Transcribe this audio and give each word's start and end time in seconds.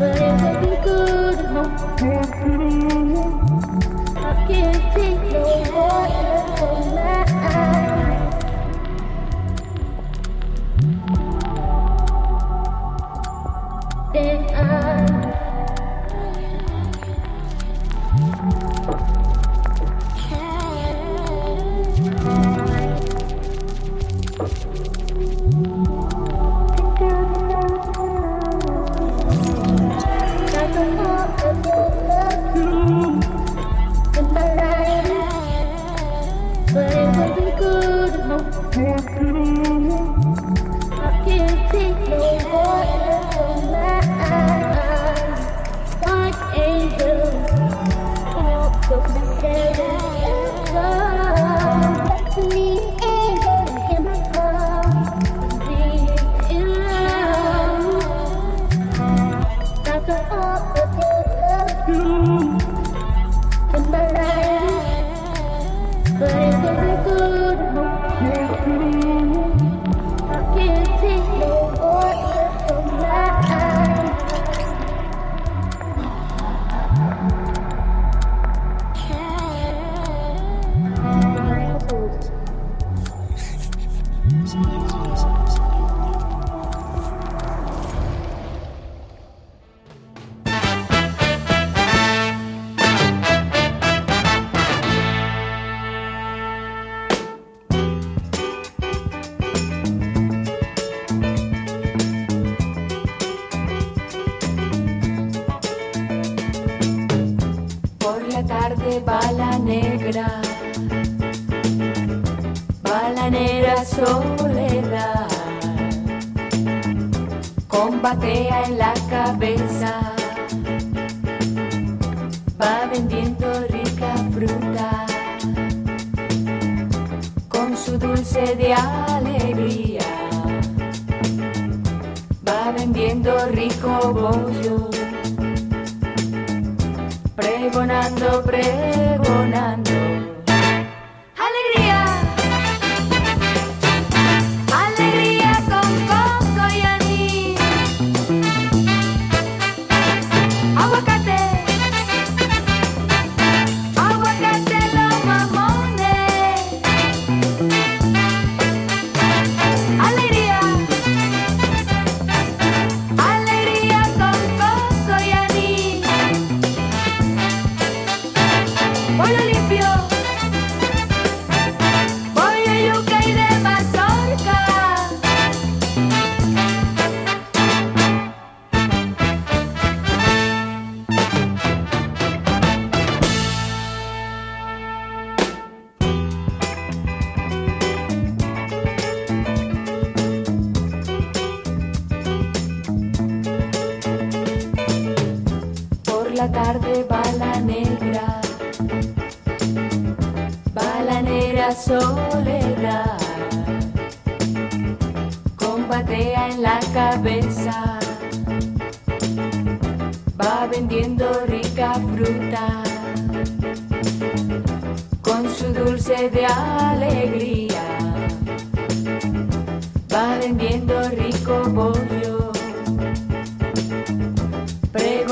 I 0.00 0.04
can't 4.46 4.94
take 4.94 5.32
no 5.32 5.64
more. 5.72 7.17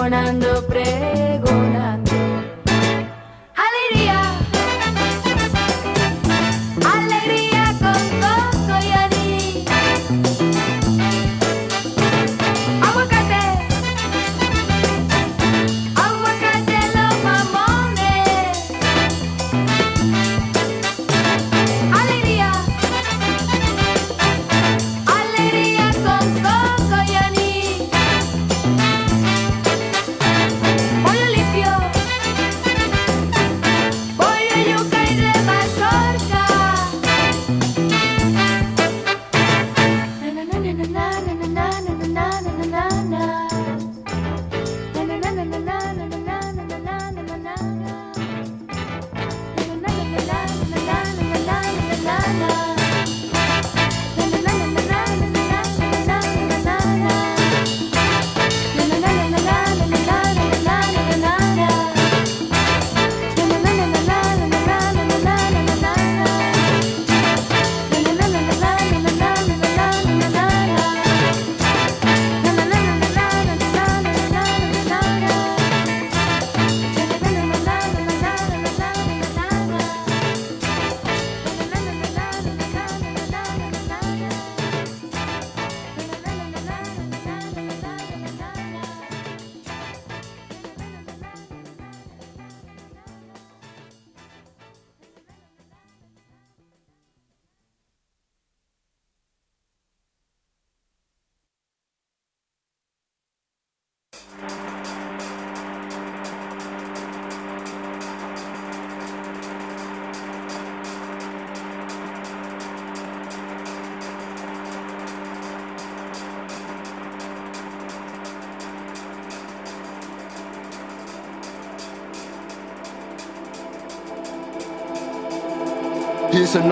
pregonando, 0.06 0.62
pregonando. 0.68 1.75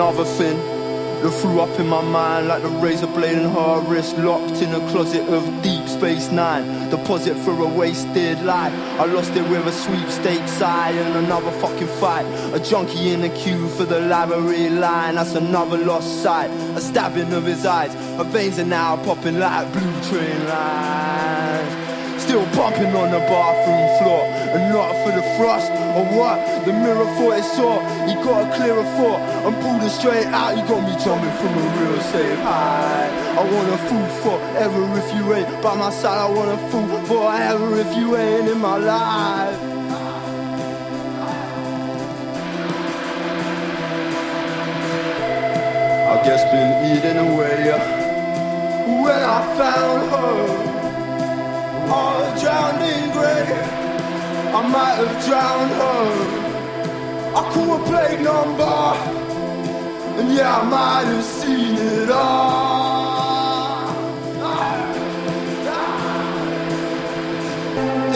Another 0.07 0.23
thing 0.37 0.55
that 1.23 1.31
threw 1.41 1.59
up 1.59 1.79
in 1.79 1.87
my 1.87 1.99
mind 1.99 2.47
like 2.47 2.61
the 2.61 2.69
razor 2.69 3.07
blade 3.07 3.39
in 3.39 3.49
her 3.49 3.81
wrist, 3.87 4.15
locked 4.19 4.61
in 4.61 4.71
a 4.71 4.79
closet 4.91 5.27
of 5.29 5.43
Deep 5.63 5.87
Space 5.87 6.29
Nine. 6.29 6.91
Deposit 6.91 7.35
for 7.37 7.59
a 7.59 7.67
wasted 7.67 8.39
life. 8.43 8.71
I 8.99 9.05
lost 9.05 9.35
it 9.35 9.41
with 9.49 9.65
a 9.65 9.71
sweepstakes 9.71 10.61
eye 10.61 10.91
and 10.91 11.25
another 11.25 11.49
fucking 11.59 11.87
fight. 11.99 12.27
A 12.53 12.59
junkie 12.59 13.13
in 13.13 13.21
the 13.21 13.29
queue 13.29 13.67
for 13.69 13.85
the 13.85 14.01
library 14.01 14.69
line. 14.69 15.15
That's 15.15 15.33
another 15.33 15.79
lost 15.79 16.21
sight. 16.21 16.51
A 16.77 16.81
stabbing 16.81 17.33
of 17.33 17.45
his 17.45 17.65
eyes. 17.65 17.91
Her 18.17 18.25
veins 18.25 18.59
are 18.59 18.65
now 18.65 19.03
popping 19.03 19.39
like 19.39 19.71
blue 19.73 20.01
train 20.03 20.47
lines. 20.47 20.94
Still 22.35 22.51
bumping 22.51 22.93
on 22.93 23.11
the 23.11 23.19
bathroom 23.31 23.87
floor. 23.97 24.27
And 24.27 24.73
not 24.73 24.91
for 25.05 25.11
the 25.15 25.23
frost 25.37 25.71
or 25.95 26.03
what? 26.19 26.65
The 26.65 26.73
mirror 26.73 27.05
thought 27.15 27.39
it 27.39 27.45
saw. 27.45 27.79
He 28.05 28.13
got 28.15 28.43
a 28.43 28.57
clearer 28.57 28.83
thought. 28.99 29.21
And 29.47 29.55
pulled 29.63 29.81
it 29.81 29.89
straight 29.89 30.27
out. 30.27 30.51
You 30.57 30.67
got 30.67 30.83
me 30.83 30.91
jumping 31.01 31.31
from 31.39 31.55
a 31.55 31.65
real 31.79 32.01
safe 32.11 32.39
high 32.39 33.07
I 33.39 33.43
want 33.53 33.69
a 33.71 33.77
fool 33.87 34.07
forever 34.19 34.99
if 34.99 35.15
you 35.15 35.33
ain't. 35.33 35.63
By 35.63 35.75
my 35.77 35.89
side 35.89 36.17
I 36.17 36.29
want 36.29 36.51
a 36.51 36.57
fool 36.71 37.05
forever 37.05 37.79
if 37.79 37.95
you 37.95 38.17
ain't 38.17 38.49
in 38.49 38.59
my 38.59 38.79
life. 38.79 39.59
I 46.11 46.21
guess 46.25 46.43
been 46.51 46.97
eating 46.97 47.17
away 47.17 47.71
When 49.03 49.23
I 49.23 49.55
found 49.55 50.09
her 50.11 50.74
all 51.89 52.39
drowned 52.39 52.81
in 52.83 53.11
grey. 53.11 53.47
I 54.53 54.61
might 54.67 54.97
have 55.03 55.25
drowned 55.25 55.71
her. 55.81 56.45
I 57.35 57.41
caught 57.53 57.79
a 57.79 57.83
plague 57.89 58.21
number, 58.21 58.77
and 60.19 60.33
yeah, 60.33 60.59
I 60.59 60.63
might 60.63 61.05
have 61.05 61.23
seen 61.23 61.75
it 61.75 62.09
all. 62.09 63.35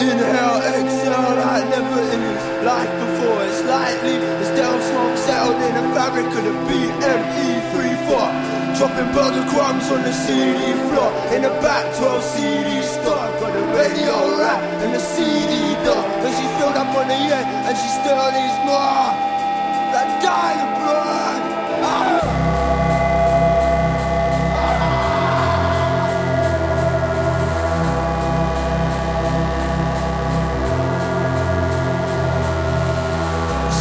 Inhale, 0.00 0.62
exhale, 0.72 1.34
like 1.44 1.68
never 1.68 2.00
in 2.14 2.20
his 2.20 2.44
life 2.64 2.92
before. 3.02 3.40
It's 3.44 3.62
lightly, 3.64 4.16
the 4.18 4.44
stealth 4.44 4.82
smoke 4.90 5.16
settled 5.18 5.60
in 5.62 5.74
the 5.74 5.94
fabric 5.94 6.26
of 6.26 6.44
the 6.48 6.54
BME34. 6.68 8.49
Dropping 8.80 9.12
burger 9.12 9.44
on 9.60 9.76
the 9.76 10.10
CD 10.10 10.72
floor. 10.88 11.12
In 11.36 11.42
the 11.42 11.50
back 11.60 11.84
12 11.96 12.22
CD 12.24 12.80
store. 12.80 13.28
Got 13.38 13.52
the 13.52 13.60
radio 13.76 14.38
rack 14.40 14.56
and 14.80 14.94
the 14.94 14.98
CD 14.98 15.76
door. 15.84 16.00
And 16.24 16.32
she 16.32 16.46
filled 16.56 16.76
up 16.80 16.96
on 16.96 17.08
the 17.08 17.14
end 17.14 17.46
and 17.68 17.76
she 17.76 17.88
still 18.00 18.16
needs 18.32 18.56
more. 18.64 19.12
That 19.92 20.08
dying 20.24 20.72
blood. 20.80 21.40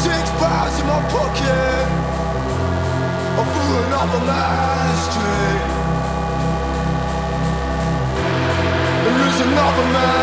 Six 0.03 0.29
pounds 0.43 0.75
in 0.77 0.87
my 0.91 0.99
pocket. 1.07 1.87
Or 3.39 3.45
through 3.45 3.77
another 3.87 4.25
man's 4.25 4.88
There 9.03 9.27
is 9.27 9.39
another 9.41 9.85
man's 9.93 10.18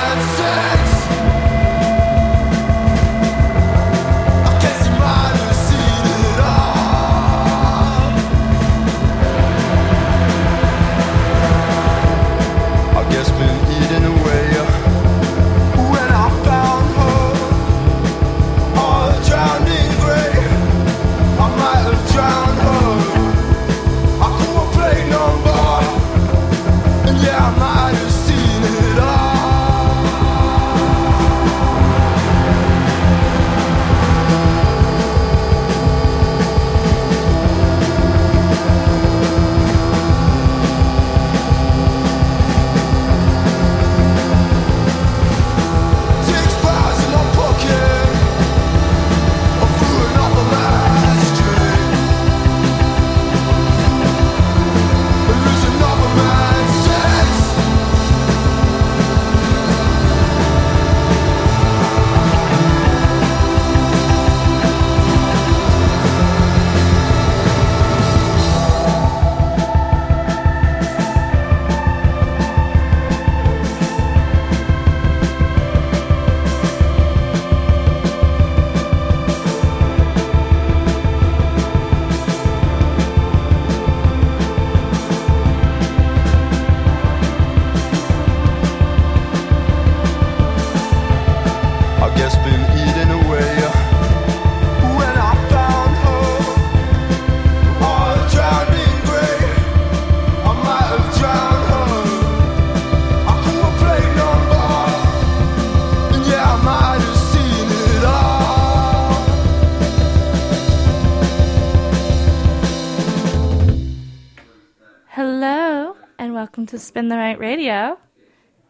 welcome 116.67 116.79
to 116.79 116.85
Spin 116.85 117.07
the 117.07 117.17
Right 117.17 117.39
Radio. 117.39 117.97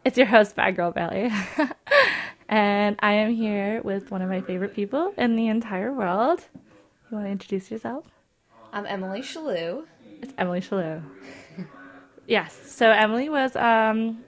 It's 0.04 0.18
your 0.18 0.26
host, 0.26 0.54
Bad 0.54 0.76
Girl 0.76 0.90
Belly. 0.90 1.30
and 2.48 2.96
I 2.98 3.12
am 3.14 3.32
here 3.32 3.80
with 3.82 4.10
one 4.10 4.20
of 4.20 4.28
my 4.28 4.42
favorite 4.42 4.74
people 4.74 5.14
in 5.16 5.34
the 5.34 5.46
entire 5.48 5.90
world. 5.94 6.44
You 7.10 7.16
want 7.16 7.26
to 7.26 7.30
introduce 7.30 7.70
yourself? 7.70 8.04
I'm 8.70 8.84
Emily 8.84 9.22
Shalou. 9.22 9.86
It's 10.20 10.34
Emily 10.36 10.60
Shalou. 10.60 11.02
yes, 12.26 12.60
so 12.66 12.90
Emily 12.90 13.30
was 13.30 13.56
um, 13.56 14.22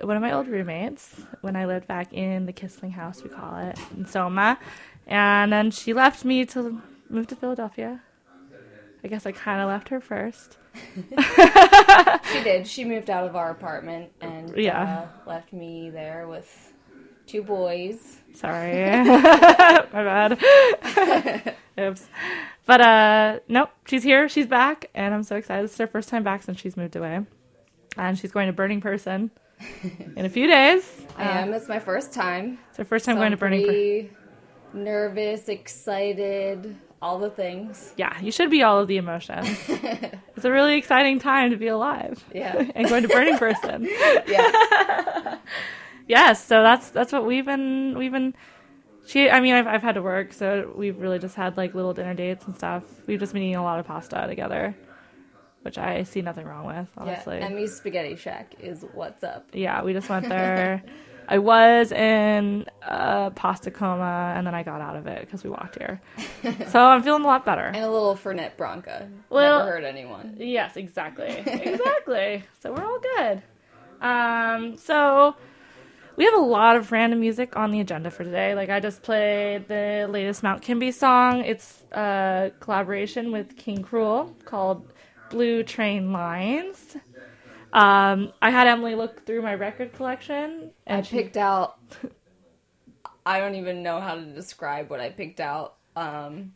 one 0.00 0.16
of 0.16 0.22
my 0.22 0.30
old 0.30 0.46
roommates 0.46 1.22
when 1.40 1.56
I 1.56 1.66
lived 1.66 1.88
back 1.88 2.12
in 2.12 2.46
the 2.46 2.52
Kissling 2.52 2.92
House, 2.92 3.20
we 3.24 3.30
call 3.30 3.56
it, 3.56 3.76
in 3.96 4.06
Soma. 4.06 4.60
And 5.08 5.52
then 5.52 5.72
she 5.72 5.92
left 5.92 6.24
me 6.24 6.44
to 6.46 6.80
move 7.10 7.26
to 7.28 7.34
Philadelphia. 7.34 8.00
I 9.02 9.08
guess 9.08 9.26
I 9.26 9.32
kind 9.32 9.60
of 9.60 9.66
left 9.66 9.88
her 9.88 10.00
first. 10.00 10.58
She 12.32 12.42
did. 12.42 12.66
She 12.66 12.84
moved 12.84 13.10
out 13.10 13.26
of 13.26 13.36
our 13.36 13.50
apartment 13.50 14.10
and 14.20 14.56
Yeah. 14.56 15.06
uh, 15.24 15.28
left 15.28 15.52
me 15.52 15.90
there 15.90 16.26
with 16.26 16.72
two 17.26 17.42
boys. 17.42 18.16
Sorry. 18.34 18.72
My 19.04 19.84
bad. 19.92 21.54
Oops. 21.80 22.06
But 22.66 22.80
uh 22.80 23.38
nope, 23.48 23.70
she's 23.86 24.02
here, 24.02 24.28
she's 24.28 24.46
back, 24.46 24.90
and 24.94 25.14
I'm 25.14 25.22
so 25.22 25.36
excited. 25.36 25.64
This 25.64 25.72
is 25.72 25.78
her 25.78 25.86
first 25.86 26.08
time 26.08 26.22
back 26.22 26.42
since 26.42 26.58
she's 26.60 26.76
moved 26.76 26.96
away. 26.96 27.20
And 27.96 28.18
she's 28.18 28.32
going 28.32 28.46
to 28.48 28.52
Burning 28.52 28.80
Person 28.80 29.30
in 30.16 30.24
a 30.24 30.28
few 30.28 30.46
days. 30.48 31.02
I 31.16 31.24
am. 31.40 31.52
It's 31.52 31.68
my 31.68 31.78
first 31.78 32.12
time. 32.12 32.58
It's 32.70 32.78
her 32.78 32.84
first 32.84 33.04
time 33.04 33.14
so 33.16 33.20
going 33.20 33.30
to 33.30 33.36
Burning 33.36 33.64
Person. 33.66 34.16
nervous, 34.72 35.48
excited, 35.48 36.76
all 37.04 37.18
the 37.18 37.28
things. 37.28 37.92
Yeah, 37.98 38.18
you 38.20 38.32
should 38.32 38.50
be 38.50 38.62
all 38.62 38.78
of 38.78 38.88
the 38.88 38.96
emotions. 38.96 39.46
it's 39.68 40.44
a 40.44 40.50
really 40.50 40.76
exciting 40.78 41.18
time 41.18 41.50
to 41.50 41.56
be 41.58 41.66
alive. 41.68 42.24
Yeah. 42.34 42.70
and 42.74 42.88
going 42.88 43.02
to 43.02 43.08
Burning 43.08 43.36
Person. 43.36 43.86
Yeah. 44.26 45.38
yes, 46.08 46.44
so 46.44 46.62
that's 46.62 46.88
that's 46.90 47.12
what 47.12 47.26
we've 47.26 47.44
been 47.44 47.94
we've 47.98 48.10
been 48.10 48.34
She, 49.06 49.28
I 49.28 49.40
mean, 49.40 49.54
I've, 49.54 49.66
I've 49.66 49.82
had 49.82 49.96
to 49.96 50.02
work, 50.02 50.32
so 50.32 50.72
we've 50.74 50.98
really 50.98 51.18
just 51.18 51.34
had 51.34 51.58
like 51.58 51.74
little 51.74 51.92
dinner 51.92 52.14
dates 52.14 52.46
and 52.46 52.56
stuff. 52.56 52.84
We've 53.06 53.20
just 53.20 53.34
been 53.34 53.42
eating 53.42 53.56
a 53.56 53.62
lot 53.62 53.78
of 53.78 53.86
pasta 53.86 54.24
together, 54.26 54.74
which 55.60 55.76
I 55.76 56.04
see 56.04 56.22
nothing 56.22 56.46
wrong 56.46 56.64
with, 56.66 56.88
honestly. 56.96 57.36
Yeah, 57.38 57.46
Emmy's 57.46 57.76
Spaghetti 57.76 58.16
Shack 58.16 58.54
is 58.58 58.86
what's 58.94 59.22
up. 59.22 59.46
Yeah, 59.52 59.82
we 59.82 59.92
just 59.92 60.08
went 60.08 60.26
there. 60.28 60.82
I 61.28 61.38
was 61.38 61.92
in 61.92 62.66
a 62.82 63.30
pasta 63.34 63.70
coma, 63.70 64.34
and 64.36 64.46
then 64.46 64.54
I 64.54 64.62
got 64.62 64.80
out 64.80 64.96
of 64.96 65.06
it 65.06 65.20
because 65.20 65.42
we 65.44 65.50
walked 65.50 65.78
here. 65.78 66.00
so 66.68 66.80
I'm 66.80 67.02
feeling 67.02 67.22
a 67.24 67.26
lot 67.26 67.44
better. 67.44 67.62
And 67.66 67.76
a 67.84 67.90
little 67.90 68.14
Fernet 68.14 68.56
Branca. 68.56 69.08
Well- 69.30 69.60
Never 69.60 69.72
hurt 69.72 69.84
anyone. 69.84 70.36
Yes, 70.38 70.76
exactly. 70.76 71.28
exactly. 71.46 72.44
So 72.60 72.72
we're 72.72 72.84
all 72.84 73.00
good. 73.16 73.42
Um, 74.00 74.76
so 74.76 75.34
we 76.16 76.24
have 76.24 76.34
a 76.34 76.38
lot 76.44 76.76
of 76.76 76.92
random 76.92 77.20
music 77.20 77.56
on 77.56 77.70
the 77.70 77.80
agenda 77.80 78.10
for 78.10 78.22
today. 78.24 78.54
Like 78.54 78.70
I 78.70 78.80
just 78.80 79.02
played 79.02 79.66
the 79.68 80.06
latest 80.10 80.42
Mount 80.42 80.62
Kimbie 80.62 80.92
song. 80.92 81.40
It's 81.44 81.82
a 81.92 82.52
collaboration 82.60 83.32
with 83.32 83.56
King 83.56 83.82
Krule 83.82 84.32
called 84.44 84.92
Blue 85.30 85.62
Train 85.62 86.12
Lines. 86.12 86.96
Um, 87.74 88.32
I 88.40 88.50
had 88.50 88.68
Emily 88.68 88.94
look 88.94 89.26
through 89.26 89.42
my 89.42 89.54
record 89.54 89.92
collection 89.94 90.70
I 90.86 90.94
and 90.94 91.06
she 91.06 91.16
picked 91.16 91.36
out. 91.36 91.76
I 93.26 93.40
don't 93.40 93.56
even 93.56 93.82
know 93.82 94.00
how 94.00 94.14
to 94.14 94.24
describe 94.24 94.90
what 94.90 95.00
I 95.00 95.10
picked 95.10 95.40
out. 95.40 95.74
Um, 95.96 96.52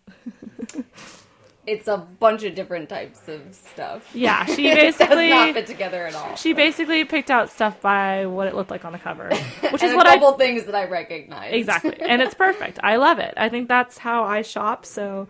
it's 1.67 1.89
a 1.89 1.97
bunch 1.97 2.45
of 2.45 2.55
different 2.55 2.89
types 2.89 3.27
of 3.27 3.41
stuff. 3.53 4.09
Yeah, 4.15 4.45
she 4.55 4.69
it 4.69 4.77
does 4.77 4.97
basically 4.97 5.31
not 5.31 5.55
fit 5.55 5.67
together 5.67 6.07
at 6.07 6.15
all. 6.15 6.37
she 6.37 6.53
basically 6.53 7.05
picked 7.05 7.33
out 7.33 7.51
stuff 7.51 7.81
by 7.81 8.27
what 8.27 8.47
it 8.47 8.55
looked 8.55 8.71
like 8.71 8.85
on 8.85 8.93
the 8.93 8.99
cover, 8.99 9.29
which 9.73 9.83
is 9.83 9.93
a 9.93 9.97
what 9.97 10.07
I 10.07 10.15
couple 10.15 10.35
things 10.35 10.67
that 10.67 10.75
I 10.77 10.85
recognize. 10.85 11.53
Exactly. 11.53 12.01
And 12.01 12.23
it's 12.23 12.35
perfect. 12.35 12.79
I 12.85 12.95
love 12.97 13.19
it. 13.19 13.35
I 13.37 13.49
think 13.49 13.67
that's 13.67 13.99
how 13.99 14.23
I 14.23 14.43
shop 14.43 14.87
so 14.87 15.27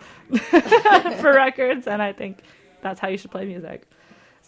for 1.19 1.33
records 1.33 1.87
and 1.87 2.03
I 2.03 2.13
think 2.13 2.43
that's 2.83 3.01
how 3.01 3.09
you 3.09 3.17
should 3.17 3.31
play 3.31 3.47
music. 3.47 3.87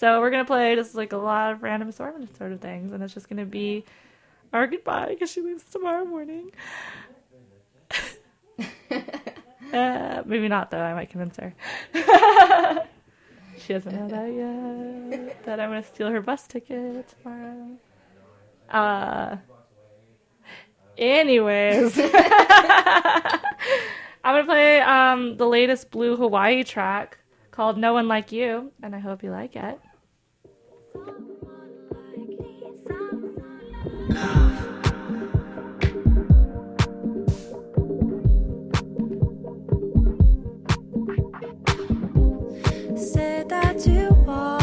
So 0.00 0.18
we're 0.18 0.30
gonna 0.30 0.46
play 0.46 0.74
just 0.76 0.94
like 0.94 1.12
a 1.12 1.18
lot 1.18 1.52
of 1.52 1.62
random 1.62 1.90
assortment 1.90 2.34
sort 2.34 2.52
of 2.52 2.62
things 2.62 2.90
and 2.94 3.02
it's 3.02 3.12
just 3.12 3.28
gonna 3.28 3.44
be 3.44 3.84
our 4.50 4.66
goodbye 4.66 5.08
because 5.10 5.30
she 5.30 5.42
leaves 5.42 5.62
tomorrow 5.64 6.06
morning. 6.06 6.52
uh, 9.74 10.22
maybe 10.24 10.48
not 10.48 10.70
though, 10.70 10.80
I 10.80 10.94
might 10.94 11.10
convince 11.10 11.36
her. 11.36 11.52
she 13.58 13.74
doesn't 13.74 13.94
know 13.94 14.08
that 14.08 14.32
yet. 14.32 15.44
That 15.44 15.60
I'm 15.60 15.68
gonna 15.68 15.82
steal 15.82 16.08
her 16.08 16.22
bus 16.22 16.46
ticket 16.46 17.14
tomorrow. 17.22 17.76
Uh 18.70 19.36
Anyways, 20.96 21.98
I'm 22.02 22.10
gonna 24.24 24.44
play 24.44 24.80
um, 24.80 25.36
the 25.36 25.46
latest 25.46 25.90
Blue 25.90 26.16
Hawaii 26.16 26.64
track 26.64 27.18
called 27.50 27.76
"No 27.76 27.92
One 27.92 28.08
Like 28.08 28.32
You," 28.32 28.72
and 28.82 28.94
I 28.94 28.98
hope 28.98 29.22
you 29.22 29.30
like 29.30 29.56
it. 29.56 29.78
Say 34.10 34.16
that 43.48 43.86
you 43.86 44.08
want 44.26 44.59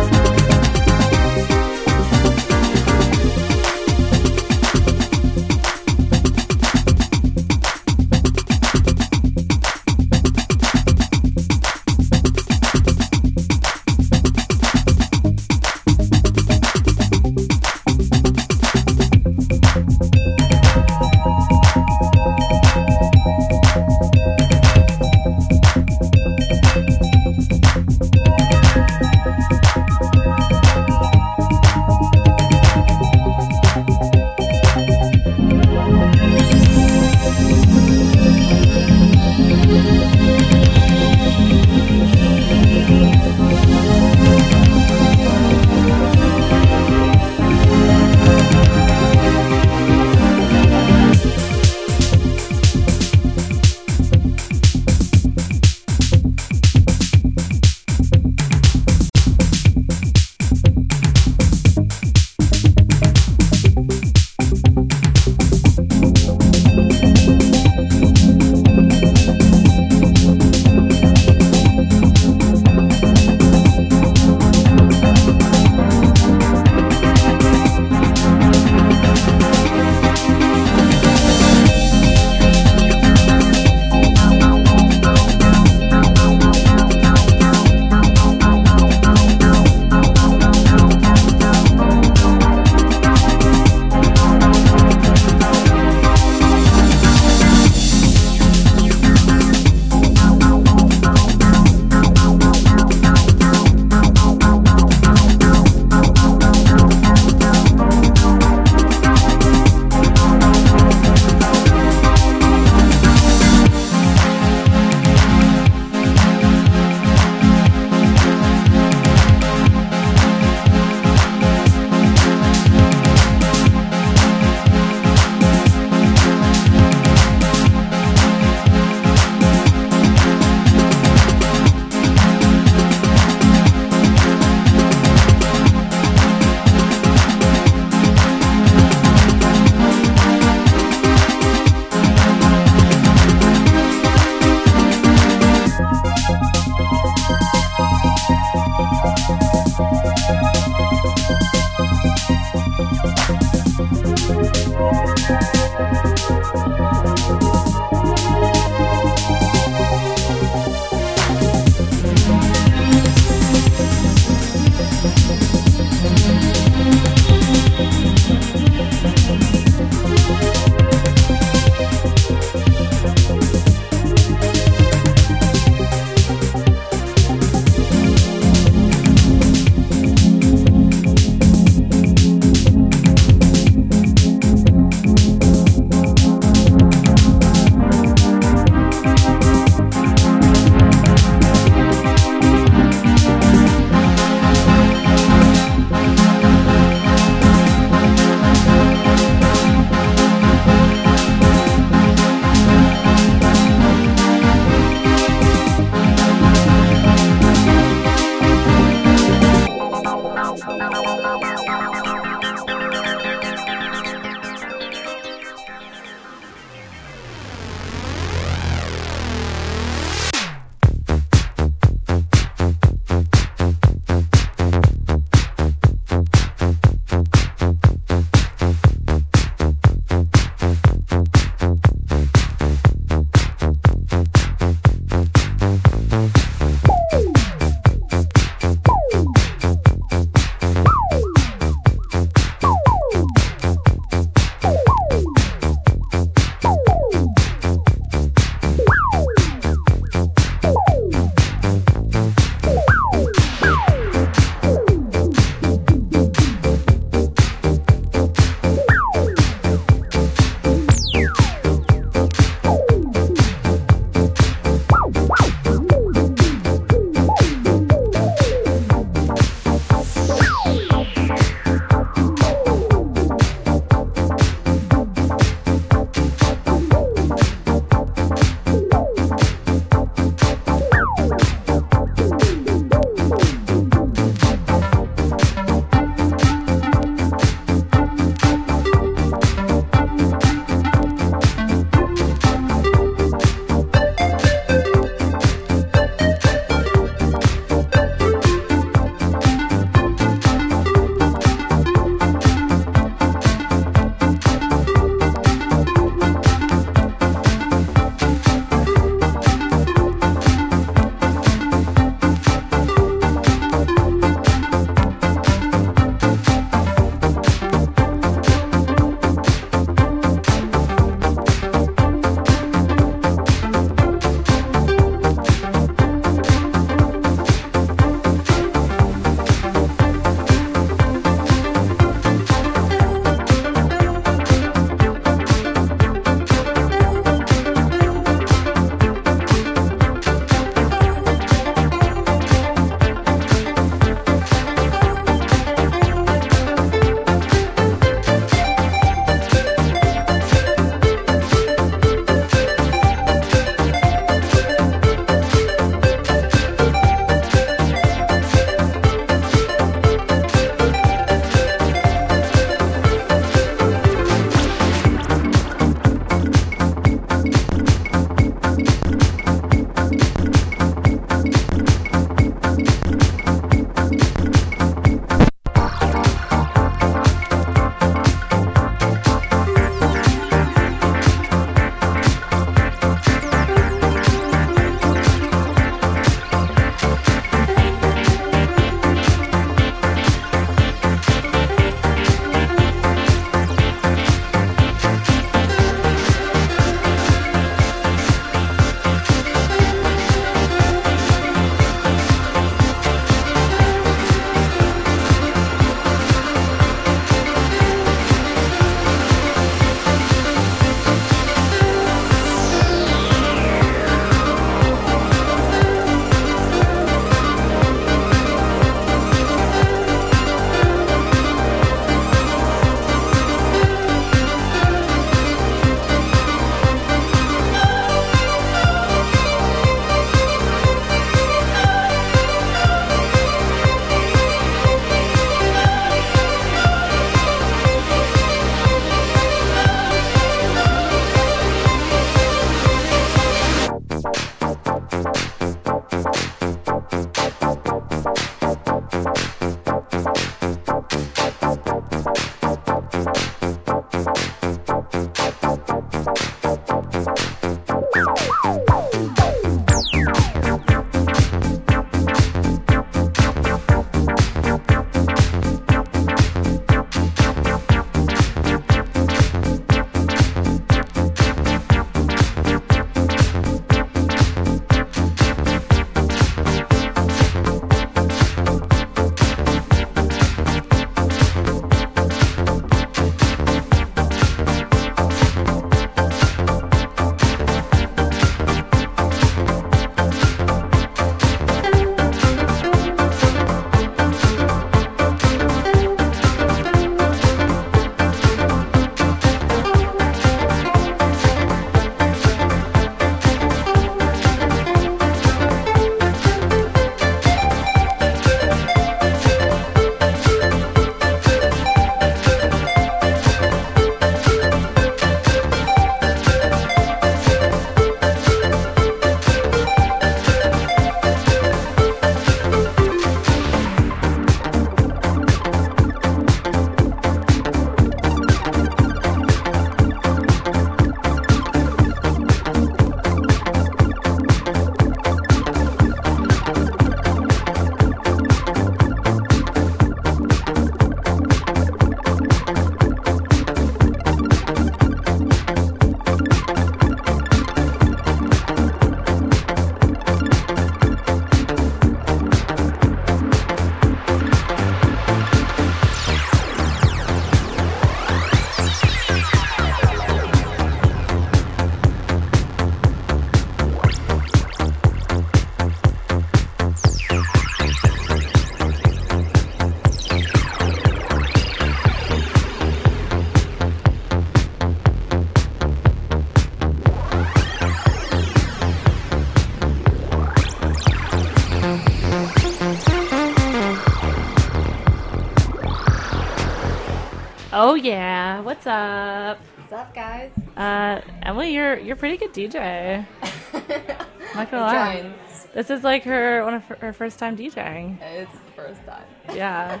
what's 588.84 588.88
up? 588.88 589.58
What's 589.78 589.92
up, 589.92 590.12
guys? 590.12 590.50
Uh, 590.76 591.20
Emily, 591.42 591.72
you're 591.72 591.98
you're 592.00 592.14
a 592.14 592.18
pretty 592.18 592.36
good 592.36 592.52
DJ. 592.52 593.24
Not 594.56 594.70
gonna 594.72 594.82
lie. 594.82 595.32
This 595.72 595.88
is 595.88 596.02
like 596.02 596.24
her 596.24 596.64
one 596.64 596.74
of 596.74 596.84
her, 596.86 596.96
her 596.96 597.12
first 597.12 597.38
time 597.38 597.56
DJing. 597.56 598.20
It's 598.20 598.50
the 598.52 598.72
first 598.74 599.06
time. 599.06 599.22
Yeah. 599.54 600.00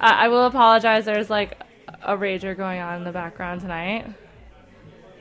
I, 0.00 0.24
I 0.24 0.28
will 0.28 0.46
apologize. 0.46 1.04
There's 1.04 1.28
like 1.28 1.60
a 2.02 2.16
rager 2.16 2.56
going 2.56 2.80
on 2.80 2.96
in 2.96 3.04
the 3.04 3.12
background 3.12 3.60
tonight, 3.60 4.06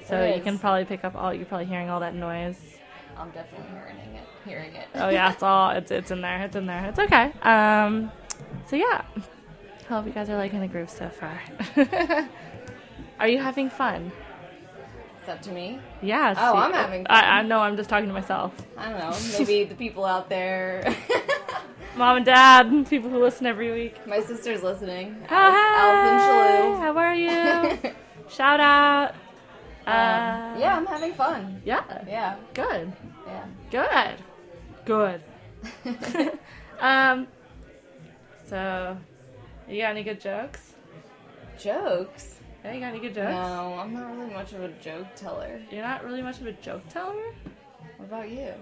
so 0.06 0.16
There 0.16 0.30
you 0.30 0.36
is. 0.36 0.44
can 0.44 0.58
probably 0.58 0.86
pick 0.86 1.04
up 1.04 1.14
all. 1.14 1.34
You're 1.34 1.46
probably 1.46 1.66
hearing 1.68 1.90
all 1.90 2.00
that 2.00 2.16
noise. 2.16 2.78
I'm 3.18 3.30
definitely 3.32 3.68
hearing 3.74 4.16
it. 4.16 4.24
Hearing 4.46 4.76
it. 4.76 4.88
Oh 4.96 5.10
yeah, 5.10 5.34
it's 5.34 5.44
all 5.44 5.72
it's 5.72 5.92
it's 5.92 6.12
in 6.12 6.22
there. 6.22 6.44
It's 6.44 6.56
in 6.56 6.66
there. 6.66 6.86
It's 6.86 7.00
okay. 7.00 7.34
Um, 7.42 8.10
so 8.70 8.78
yeah, 8.78 9.02
I 9.18 9.84
hope 9.94 10.06
you 10.06 10.14
guys 10.14 10.30
are 10.30 10.38
liking 10.38 10.62
the 10.62 10.68
groove 10.70 10.90
so 10.90 11.10
far. 11.10 11.42
are 13.22 13.28
you 13.28 13.38
having 13.38 13.70
fun? 13.70 14.12
It's 15.20 15.30
up 15.30 15.44
to 15.44 15.52
me. 15.52 15.80
Yeah. 16.02 16.34
Oh, 16.36 16.56
I'm 16.56 16.74
having 16.74 17.06
I, 17.08 17.22
fun. 17.22 17.30
I 17.30 17.42
know. 17.44 17.60
I'm 17.60 17.78
just 17.78 17.88
talking 17.88 18.08
to 18.08 18.14
myself. 18.14 18.52
I 18.76 18.90
don't 18.90 18.98
know. 18.98 19.16
Maybe 19.38 19.64
the 19.64 19.76
people 19.76 20.04
out 20.04 20.28
there. 20.28 20.96
Mom 21.96 22.18
and 22.18 22.26
Dad, 22.26 22.88
people 22.90 23.12
who 23.12 23.20
listen 23.20 23.46
every 23.46 23.72
week. 23.72 24.08
My 24.08 24.22
sister's 24.22 24.64
listening. 24.64 25.24
Hi, 25.30 26.72
Alice, 26.72 26.80
How 26.80 26.98
are 26.98 27.14
you? 27.14 27.94
Shout 28.30 28.60
out. 28.60 29.12
Uh, 29.86 30.58
yeah, 30.60 30.76
I'm 30.76 30.88
having 30.88 31.14
fun. 31.14 31.62
Yeah. 31.64 32.04
Yeah. 32.08 32.38
Good. 32.56 32.92
Yeah. 33.28 34.18
Good. 34.86 35.22
Good. 35.86 36.40
um. 36.80 37.28
So, 38.48 38.98
you 39.70 39.82
got 39.82 39.92
any 39.92 40.04
good 40.04 40.20
jokes? 40.20 40.74
Jokes? 41.60 42.31
Yeah, 42.64 42.74
you 42.74 42.80
got 42.80 42.90
any 42.90 43.00
good 43.00 43.16
jokes? 43.16 43.32
No, 43.32 43.76
I'm 43.80 43.94
not 43.94 44.16
really 44.16 44.32
much 44.34 44.54
of 44.54 44.62
a 44.64 44.70
joke 44.84 45.08
teller. 45.16 45.60
You're 45.72 45.82
not 45.82 46.04
really 46.04 46.22
much 46.22 46.40
of 46.40 46.48
a 46.48 46.54
joke 46.54 46.88
teller. 46.90 47.34
What 47.98 48.06
about 48.06 48.30
you? 48.30 48.54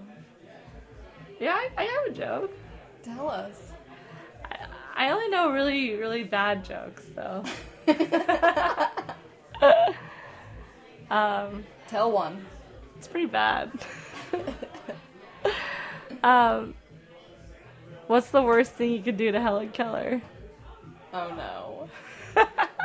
Yeah, 1.39 1.54
I, 1.54 1.70
I 1.78 1.84
have 1.84 2.06
a 2.16 2.18
joke. 2.18 2.52
Tell 3.04 3.30
us. 3.30 3.74
I, 4.45 4.58
I 4.95 5.12
only 5.12 5.30
know 5.30 5.52
really, 5.52 5.95
really 5.95 6.24
bad 6.24 6.64
jokes 6.64 7.04
though. 7.14 7.43
um, 11.10 11.66
Tell 11.88 12.12
one. 12.12 12.45
it's 12.97 13.08
pretty 13.08 13.28
bad. 13.28 13.72
um, 16.24 16.74
what's 18.08 18.32
the 18.32 18.41
worst 18.41 18.74
thing 18.74 18.91
you 18.91 19.02
could 19.02 19.18
do 19.18 19.32
to 19.32 19.41
Helen 19.41 19.70
Keller? 19.70 20.22
Oh 21.14 21.34
no. 21.36 21.89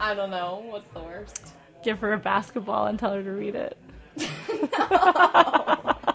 I 0.00 0.14
don't 0.14 0.30
know. 0.30 0.64
What's 0.68 0.88
the 0.90 1.00
worst? 1.00 1.52
Give 1.82 1.98
her 2.00 2.12
a 2.14 2.18
basketball 2.18 2.86
and 2.86 2.98
tell 2.98 3.12
her 3.14 3.22
to 3.22 3.30
read 3.30 3.54
it. 3.54 3.76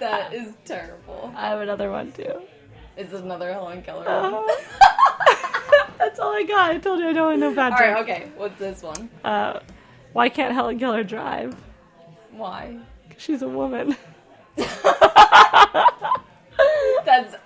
That 0.00 0.32
is 0.34 0.54
terrible. 0.64 1.32
I 1.36 1.48
have 1.50 1.60
another 1.60 1.90
one 1.92 2.10
too. 2.10 2.42
Is 2.96 3.12
it 3.12 3.22
another 3.22 3.52
Helen 3.52 3.82
Keller 3.82 4.04
Uh. 4.08 4.42
That's 5.98 6.18
all 6.18 6.34
I 6.34 6.42
got. 6.42 6.72
I 6.72 6.78
told 6.78 6.98
you 6.98 7.06
I 7.08 7.12
don't 7.12 7.38
know 7.38 7.54
bad 7.54 7.72
Alright, 7.72 7.96
jokes. 7.98 8.10
okay. 8.10 8.28
What's 8.36 8.58
this 8.58 8.82
one? 8.82 9.08
Uh, 9.22 9.60
why 10.12 10.28
can't 10.28 10.52
Helen 10.52 10.76
Keller 10.80 11.04
drive? 11.04 11.54
Why? 12.32 12.78
'Cause 13.10 13.20
She's 13.22 13.42
a 13.42 13.48
woman. 13.48 13.94
That's 14.56 14.84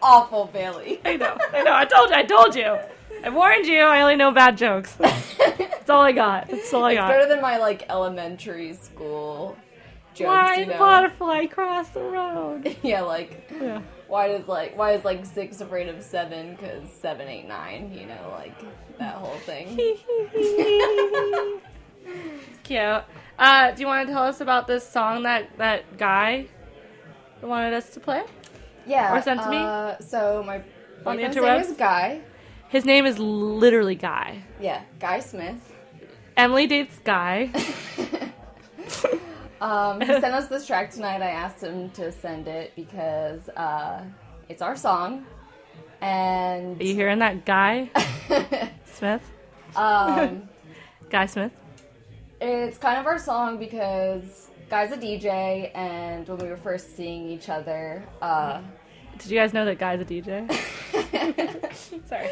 awful, 0.00 0.46
Bailey. 0.52 1.00
I 1.04 1.16
know. 1.16 1.36
I 1.52 1.62
know. 1.62 1.74
I 1.74 1.84
told 1.84 2.08
you. 2.08 2.16
I 2.16 2.22
told 2.22 2.54
you. 2.54 2.78
I 3.26 3.30
warned 3.30 3.66
you. 3.66 3.80
I 3.80 4.02
only 4.02 4.14
know 4.16 4.30
bad 4.30 4.56
jokes. 4.56 4.92
That's 4.98 5.90
all 5.90 6.00
I 6.02 6.12
got. 6.12 6.48
That's 6.48 6.72
all 6.72 6.84
I 6.84 6.94
got. 6.94 7.08
Better 7.08 7.26
than 7.28 7.40
my 7.42 7.58
like 7.58 7.84
elementary 7.90 8.72
school 8.74 9.56
jokes, 10.14 10.26
Why 10.28 10.54
you 10.54 10.64
did 10.66 10.68
know? 10.74 10.78
butterfly 10.78 11.46
cross 11.46 11.88
the 11.90 12.02
road? 12.02 12.76
yeah, 12.82 13.00
like 13.02 13.50
Yeah. 13.60 13.82
why 14.06 14.28
does 14.28 14.46
like 14.46 14.76
why 14.78 14.92
is 14.92 15.04
like 15.04 15.26
six 15.26 15.60
afraid 15.60 15.88
of 15.88 16.02
seven? 16.02 16.54
Because 16.54 16.88
seven, 16.92 17.26
eight, 17.28 17.48
nine. 17.48 17.92
You 17.92 18.06
know, 18.06 18.28
like 18.32 18.54
that 18.98 19.14
whole 19.16 19.36
thing. 19.38 19.76
Cute. 22.62 23.02
Uh, 23.38 23.70
do 23.72 23.80
you 23.80 23.86
want 23.86 24.06
to 24.06 24.12
tell 24.12 24.22
us 24.22 24.40
about 24.40 24.66
this 24.68 24.88
song 24.88 25.24
that 25.24 25.56
that 25.58 25.98
guy 25.98 26.46
wanted 27.42 27.74
us 27.74 27.90
to 27.90 28.00
play? 28.00 28.22
Yeah. 28.86 29.12
Or 29.16 29.20
sent 29.20 29.42
to 29.42 29.50
me? 29.50 29.56
uh, 29.58 29.98
So 29.98 30.42
my 30.46 30.62
On 31.04 31.16
the 31.16 31.24
interwebs? 31.24 31.62
is 31.70 31.76
Guy. 31.76 32.20
His 32.68 32.84
name 32.84 33.06
is 33.06 33.18
literally 33.18 33.94
Guy. 33.94 34.42
Yeah, 34.60 34.82
Guy 34.98 35.20
Smith. 35.20 35.72
Emily 36.36 36.66
dates 36.66 36.98
Guy. 37.04 37.50
Um, 39.58 40.02
he 40.02 40.06
sent 40.06 40.26
us 40.26 40.48
this 40.48 40.66
track 40.66 40.90
tonight. 40.90 41.22
I 41.22 41.30
asked 41.30 41.62
him 41.62 41.88
to 41.92 42.12
send 42.12 42.46
it 42.46 42.72
because 42.76 43.48
uh, 43.48 44.04
it's 44.50 44.60
our 44.60 44.76
song, 44.76 45.24
and 46.02 46.78
Are 46.78 46.84
you 46.84 46.94
hearing 46.94 47.20
that, 47.20 47.46
Guy 47.46 47.90
Smith? 48.84 49.22
um, 49.74 50.46
Guy 51.10 51.24
Smith. 51.24 51.52
it's 52.38 52.76
kind 52.76 53.00
of 53.00 53.06
our 53.06 53.18
song 53.18 53.56
because 53.58 54.50
Guy's 54.68 54.92
a 54.92 54.98
DJ, 54.98 55.74
and 55.74 56.28
when 56.28 56.36
we 56.36 56.48
were 56.48 56.58
first 56.58 56.94
seeing 56.94 57.26
each 57.30 57.48
other, 57.48 58.04
uh, 58.20 58.60
Did 59.18 59.30
you 59.30 59.38
guys 59.38 59.52
know 59.52 59.64
that 59.64 59.78
Guy's 59.78 60.00
a 60.00 60.04
DJ? 60.04 60.50
Sorry. 62.08 62.28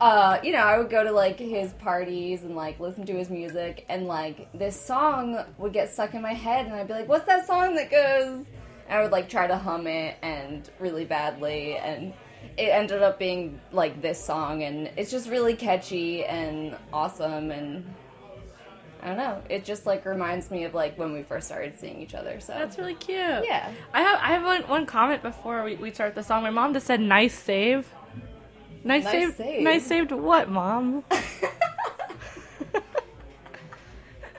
uh, 0.00 0.38
you 0.42 0.52
know, 0.52 0.58
I 0.60 0.78
would 0.78 0.90
go 0.90 1.04
to 1.04 1.12
like 1.12 1.38
his 1.38 1.72
parties 1.74 2.42
and 2.42 2.56
like 2.56 2.80
listen 2.80 3.04
to 3.06 3.12
his 3.14 3.30
music, 3.30 3.84
and 3.88 4.06
like 4.06 4.48
this 4.52 4.80
song 4.80 5.44
would 5.58 5.72
get 5.72 5.92
stuck 5.92 6.14
in 6.14 6.22
my 6.22 6.32
head, 6.34 6.66
and 6.66 6.74
I'd 6.74 6.86
be 6.88 6.94
like, 6.94 7.08
"What's 7.08 7.26
that 7.26 7.46
song 7.46 7.74
that 7.76 7.90
goes?" 7.90 8.46
And 8.88 8.98
I 8.98 9.02
would 9.02 9.12
like 9.12 9.28
try 9.28 9.46
to 9.46 9.56
hum 9.56 9.86
it 9.86 10.16
and 10.22 10.68
really 10.78 11.04
badly, 11.04 11.76
and 11.76 12.12
it 12.56 12.70
ended 12.70 13.02
up 13.02 13.18
being 13.18 13.60
like 13.72 14.00
this 14.00 14.22
song, 14.22 14.62
and 14.62 14.90
it's 14.96 15.10
just 15.10 15.28
really 15.28 15.54
catchy 15.54 16.24
and 16.24 16.76
awesome, 16.92 17.50
and 17.50 17.84
I 19.02 19.08
don't 19.08 19.16
know, 19.16 19.42
it 19.48 19.64
just 19.64 19.86
like 19.86 20.04
reminds 20.04 20.50
me 20.50 20.64
of 20.64 20.74
like 20.74 20.98
when 20.98 21.12
we 21.12 21.22
first 21.22 21.46
started 21.46 21.78
seeing 21.78 22.00
each 22.00 22.14
other. 22.14 22.40
So 22.40 22.52
That's 22.52 22.76
really 22.78 22.94
cute. 22.94 23.16
yeah, 23.18 23.70
I 23.94 24.02
have 24.02 24.18
I 24.20 24.28
have 24.28 24.42
one, 24.44 24.62
one 24.68 24.86
comment 24.86 25.22
before 25.22 25.64
we, 25.64 25.76
we 25.76 25.90
start 25.92 26.14
the 26.14 26.22
song. 26.22 26.42
My 26.42 26.50
mom 26.50 26.72
just 26.74 26.86
said 26.86 27.00
nice 27.00 27.34
save. 27.38 27.92
Nice, 28.82 29.04
Nice 29.04 29.12
save. 29.12 29.34
save. 29.34 29.62
Nice 29.62 29.86
save 29.86 30.08
to 30.08 30.16
what, 30.16 30.48
mom? 30.48 31.04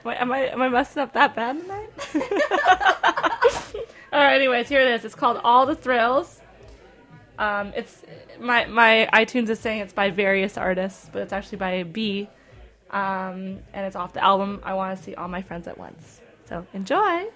am, 0.04 0.10
I, 0.10 0.16
am 0.16 0.32
I 0.32 0.38
am 0.48 0.62
I 0.62 0.68
messing 0.68 1.02
up 1.02 1.12
that 1.12 1.34
bad 1.36 1.60
tonight? 1.60 1.90
All 4.12 4.20
right. 4.20 4.34
Anyways, 4.34 4.68
here 4.68 4.80
it 4.80 4.88
is. 4.92 5.04
It's 5.04 5.14
called 5.14 5.40
All 5.44 5.64
the 5.64 5.74
Thrills. 5.76 6.40
Um, 7.38 7.72
it's 7.74 8.02
my 8.40 8.66
my 8.66 9.08
iTunes 9.12 9.48
is 9.48 9.58
saying 9.60 9.80
it's 9.80 9.92
by 9.92 10.10
various 10.10 10.58
artists, 10.58 11.08
but 11.12 11.22
it's 11.22 11.32
actually 11.32 11.58
by 11.58 11.82
B. 11.84 12.28
Um, 12.92 13.60
and 13.72 13.86
it's 13.86 13.96
off 13.96 14.12
the 14.12 14.22
album 14.22 14.60
I 14.62 14.74
Want 14.74 14.96
to 14.96 15.02
See 15.02 15.14
All 15.14 15.28
My 15.28 15.42
Friends 15.42 15.66
at 15.66 15.78
Once. 15.78 16.20
So 16.44 16.66
enjoy. 16.74 17.26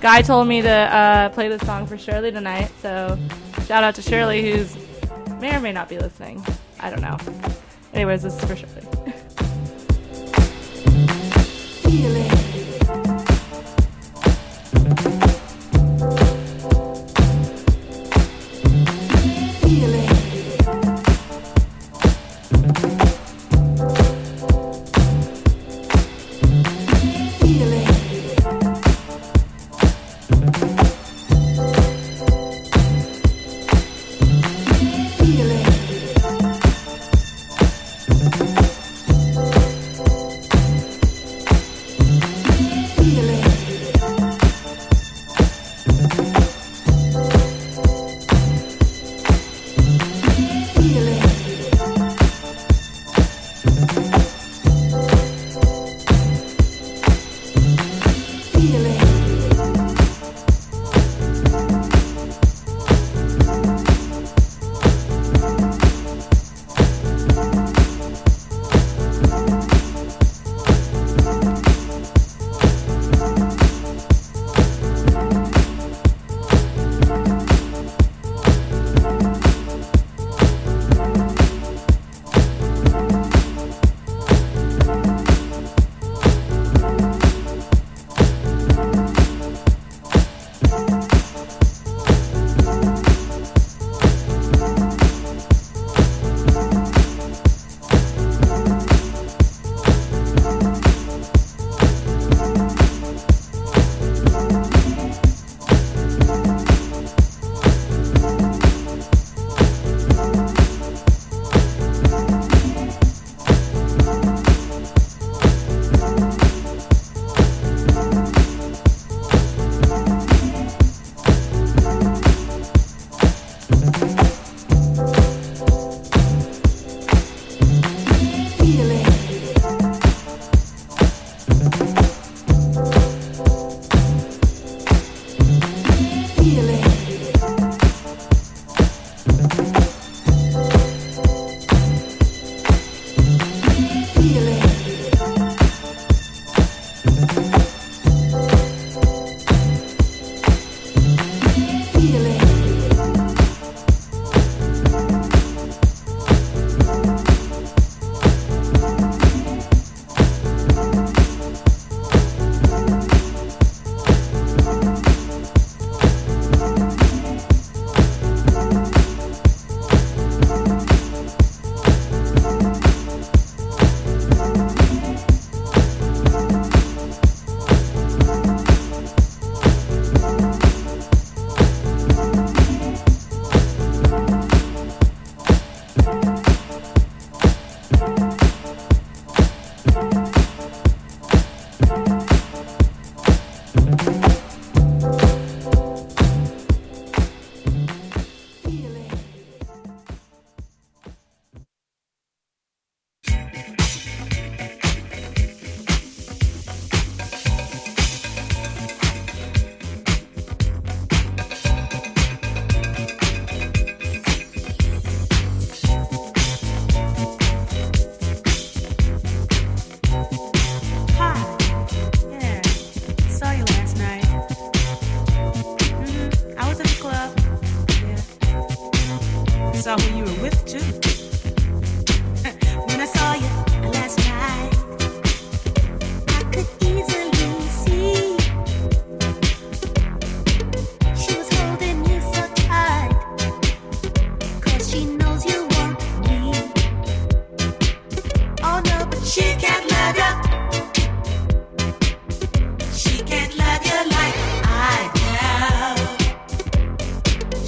Guy 0.00 0.22
told 0.22 0.48
me 0.48 0.62
to 0.62 0.70
uh, 0.70 1.28
play 1.28 1.48
this 1.48 1.60
song 1.66 1.86
for 1.86 1.98
Shirley 1.98 2.32
tonight, 2.32 2.70
so 2.80 3.18
shout 3.66 3.84
out 3.84 3.94
to 3.96 4.02
Shirley, 4.02 4.50
who's 4.50 4.74
may 5.40 5.54
or 5.54 5.60
may 5.60 5.72
not 5.72 5.90
be 5.90 5.98
listening. 5.98 6.42
I 6.80 6.88
don't 6.88 7.02
know. 7.02 7.18
Anyways, 7.92 8.22
this 8.22 8.34
is 8.34 8.44
for 8.48 8.56
sure. 8.56 8.69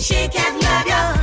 She 0.02 0.26
can't 0.26 0.60
love 0.60 1.20
you. 1.20 1.21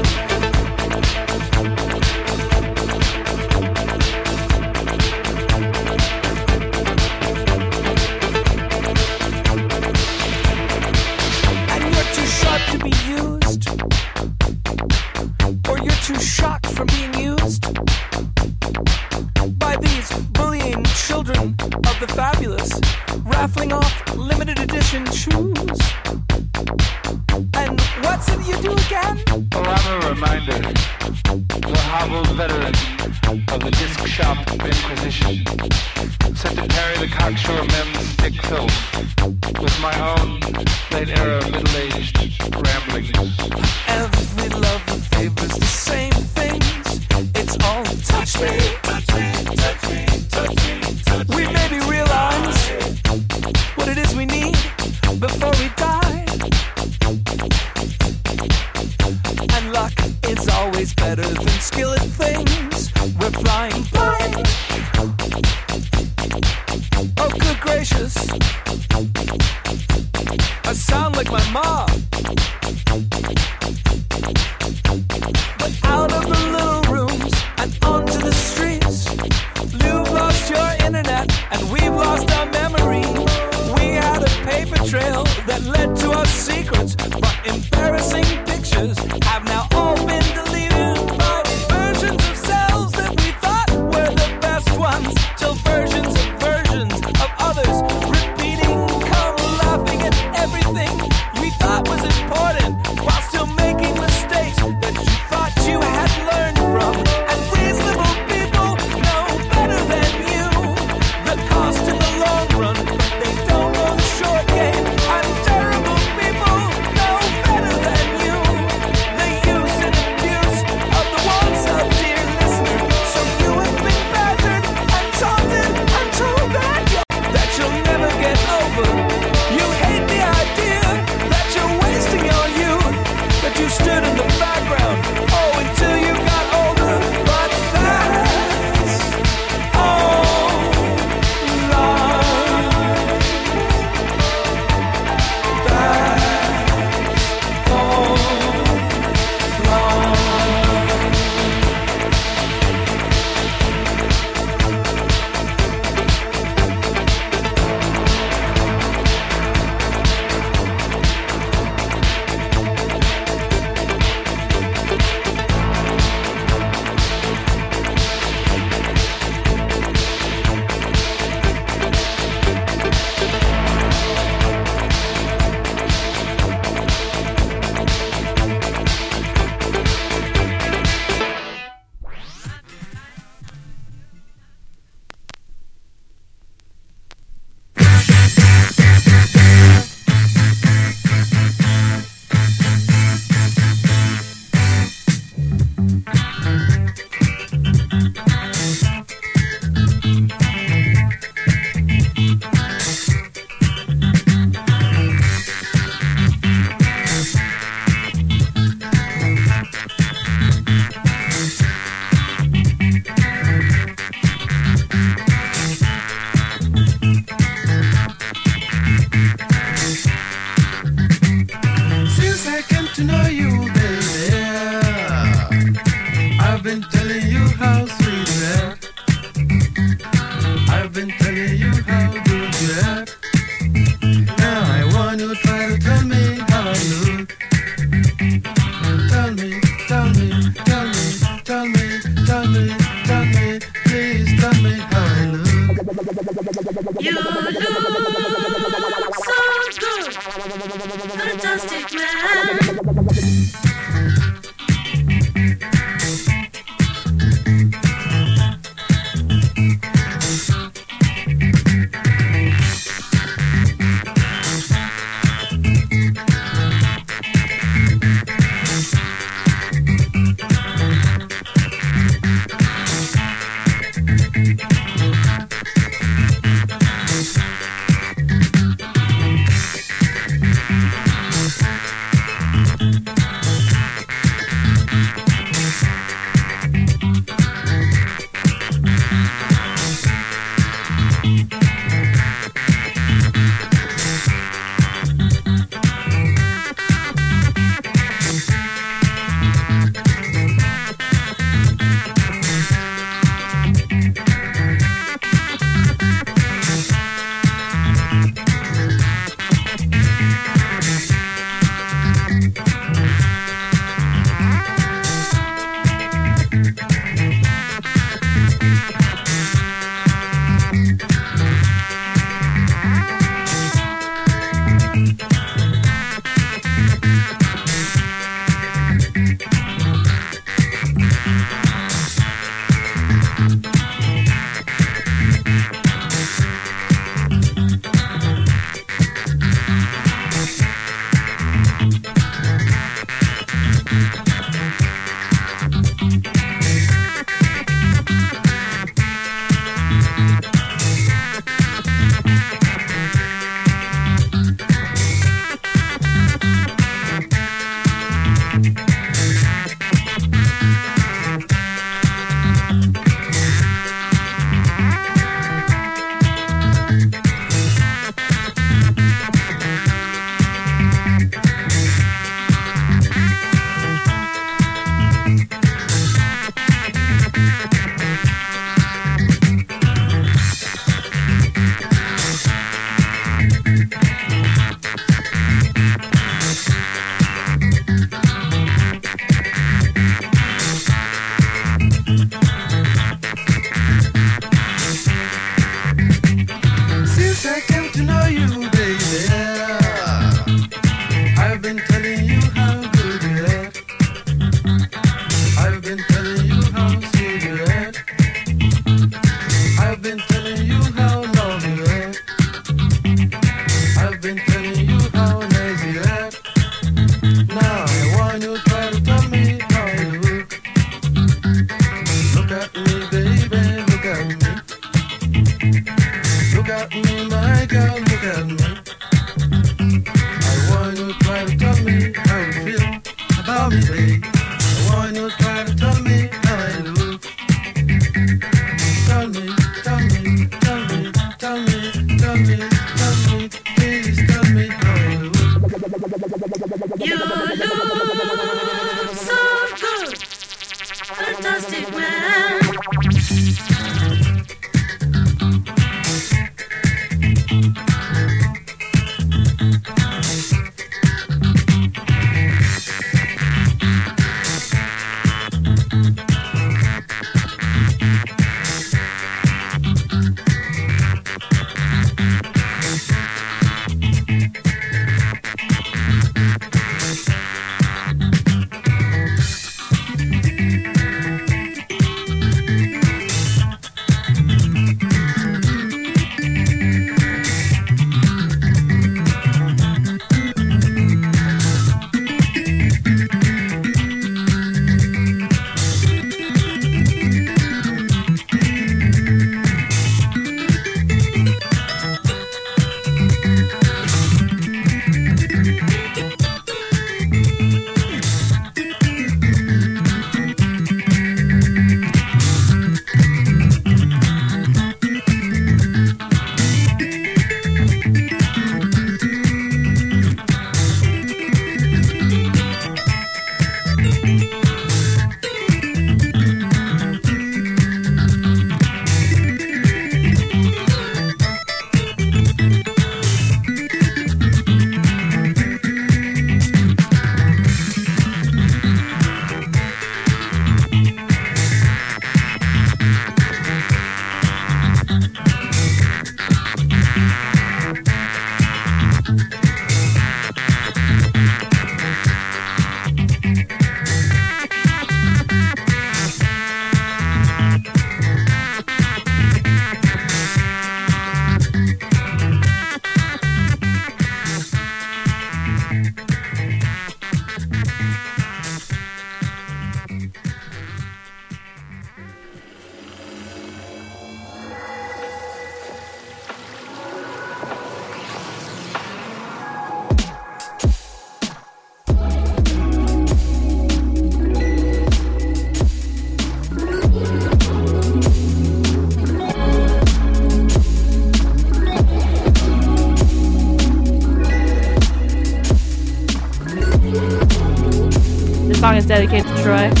try. 599.61 600.00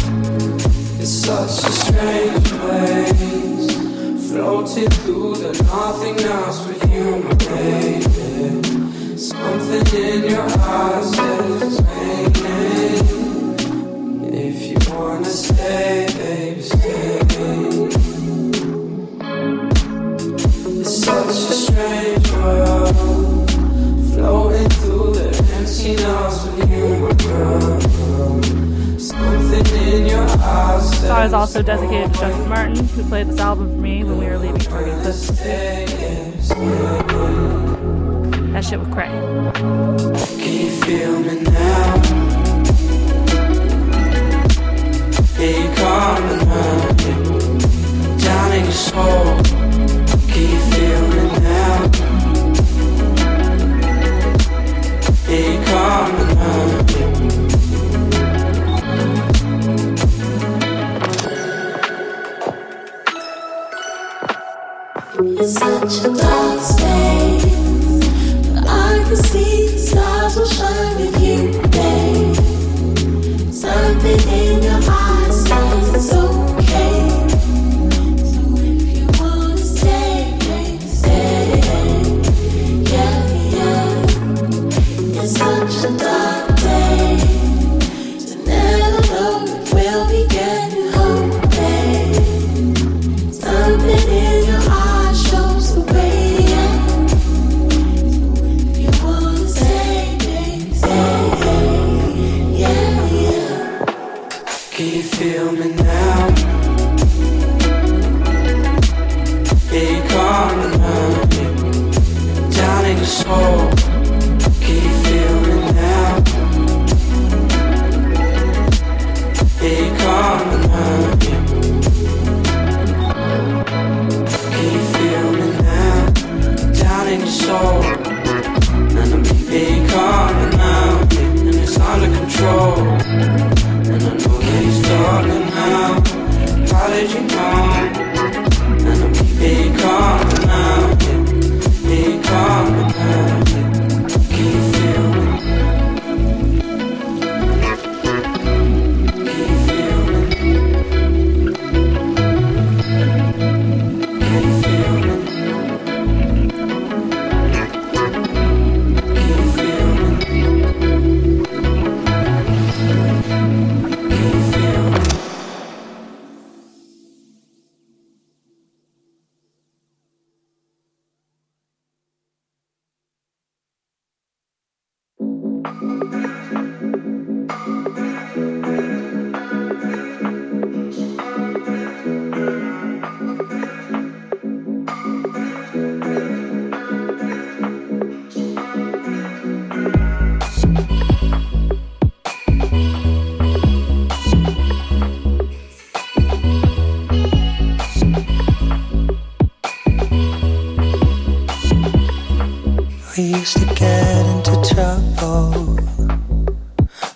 We 203.17 203.23
used 203.23 203.57
to 203.57 203.65
get 203.65 204.25
into 204.25 204.53
trouble 204.73 205.75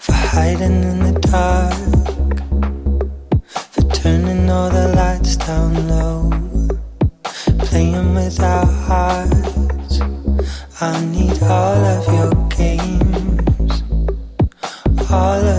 for 0.03 0.11
hiding 0.11 0.83
in 0.83 0.99
the 0.99 1.13
dark, 1.21 1.73
for 3.71 3.81
turning 3.93 4.49
all 4.49 4.69
the 4.69 4.89
lights 4.89 5.37
down 5.37 5.87
low, 5.87 6.29
playing 7.59 8.13
with 8.13 8.41
our 8.41 8.65
hearts. 8.65 10.01
I 10.81 11.05
need 11.05 11.41
all 11.43 11.81
of 11.95 12.05
your 12.13 12.33
games, 12.49 13.83
all 15.09 15.45
of 15.47 15.54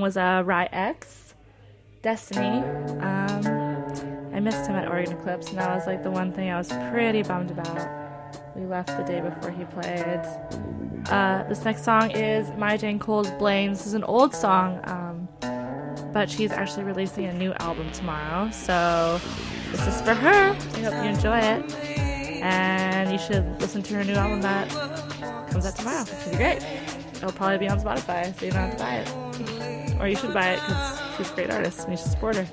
song 0.00 0.02
was 0.02 0.16
uh, 0.16 0.42
RY 0.46 0.68
X, 0.72 1.34
Destiny. 2.02 2.62
Um, 3.00 3.44
I 4.32 4.40
missed 4.40 4.66
him 4.66 4.76
at 4.76 4.88
Oregon 4.88 5.18
Eclipse, 5.18 5.50
and 5.50 5.58
that 5.58 5.74
was 5.74 5.86
like 5.86 6.02
the 6.02 6.10
one 6.10 6.32
thing 6.32 6.50
I 6.50 6.56
was 6.56 6.72
pretty 6.90 7.22
bummed 7.22 7.50
about. 7.50 7.88
We 8.56 8.64
left 8.64 8.96
the 8.96 9.04
day 9.04 9.20
before 9.20 9.50
he 9.50 9.64
played. 9.64 10.22
Uh, 11.10 11.44
this 11.48 11.64
next 11.64 11.84
song 11.84 12.10
is 12.12 12.50
Maya 12.56 12.78
Jane 12.78 12.98
Coles 12.98 13.30
Blame. 13.32 13.72
This 13.72 13.86
is 13.86 13.94
an 13.94 14.04
old 14.04 14.34
song, 14.34 14.80
um, 14.84 15.28
but 16.12 16.30
she's 16.30 16.52
actually 16.52 16.84
releasing 16.84 17.26
a 17.26 17.34
new 17.34 17.52
album 17.54 17.90
tomorrow. 17.92 18.50
So 18.50 19.20
this 19.70 19.86
is 19.86 20.00
for 20.00 20.14
her. 20.14 20.56
I 20.74 20.80
hope 20.80 20.94
you 21.04 21.10
enjoy 21.10 21.38
it. 21.38 21.74
And 22.42 23.12
you 23.12 23.18
should 23.18 23.60
listen 23.60 23.82
to 23.82 23.94
her 23.96 24.04
new 24.04 24.14
album 24.14 24.40
that 24.40 24.70
comes 25.50 25.66
out 25.66 25.76
tomorrow. 25.76 26.00
It's 26.00 26.12
gonna 26.12 26.30
be 26.30 26.36
great. 26.36 26.62
It'll 27.16 27.32
probably 27.32 27.58
be 27.58 27.68
on 27.68 27.78
Spotify, 27.80 28.34
so 28.38 28.46
you 28.46 28.52
don't 28.52 28.62
have 28.62 28.78
to 28.78 28.82
buy 28.82 28.94
it. 28.96 29.29
Or 30.00 30.08
you 30.08 30.16
should 30.16 30.32
buy 30.32 30.52
it 30.52 30.60
because 30.60 31.00
she's 31.16 31.30
a 31.30 31.34
great 31.34 31.50
artist 31.50 31.80
and 31.80 31.92
you 31.92 31.98
should 31.98 32.10
support 32.10 32.36
her. 32.36 32.46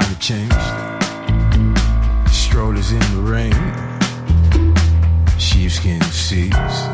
kinda 0.00 0.18
changed. 0.18 0.54
Strollers 2.28 2.90
in 2.90 2.98
the 3.14 3.22
rain, 3.22 3.54
sheepskin 5.38 6.02
seats. 6.10 6.88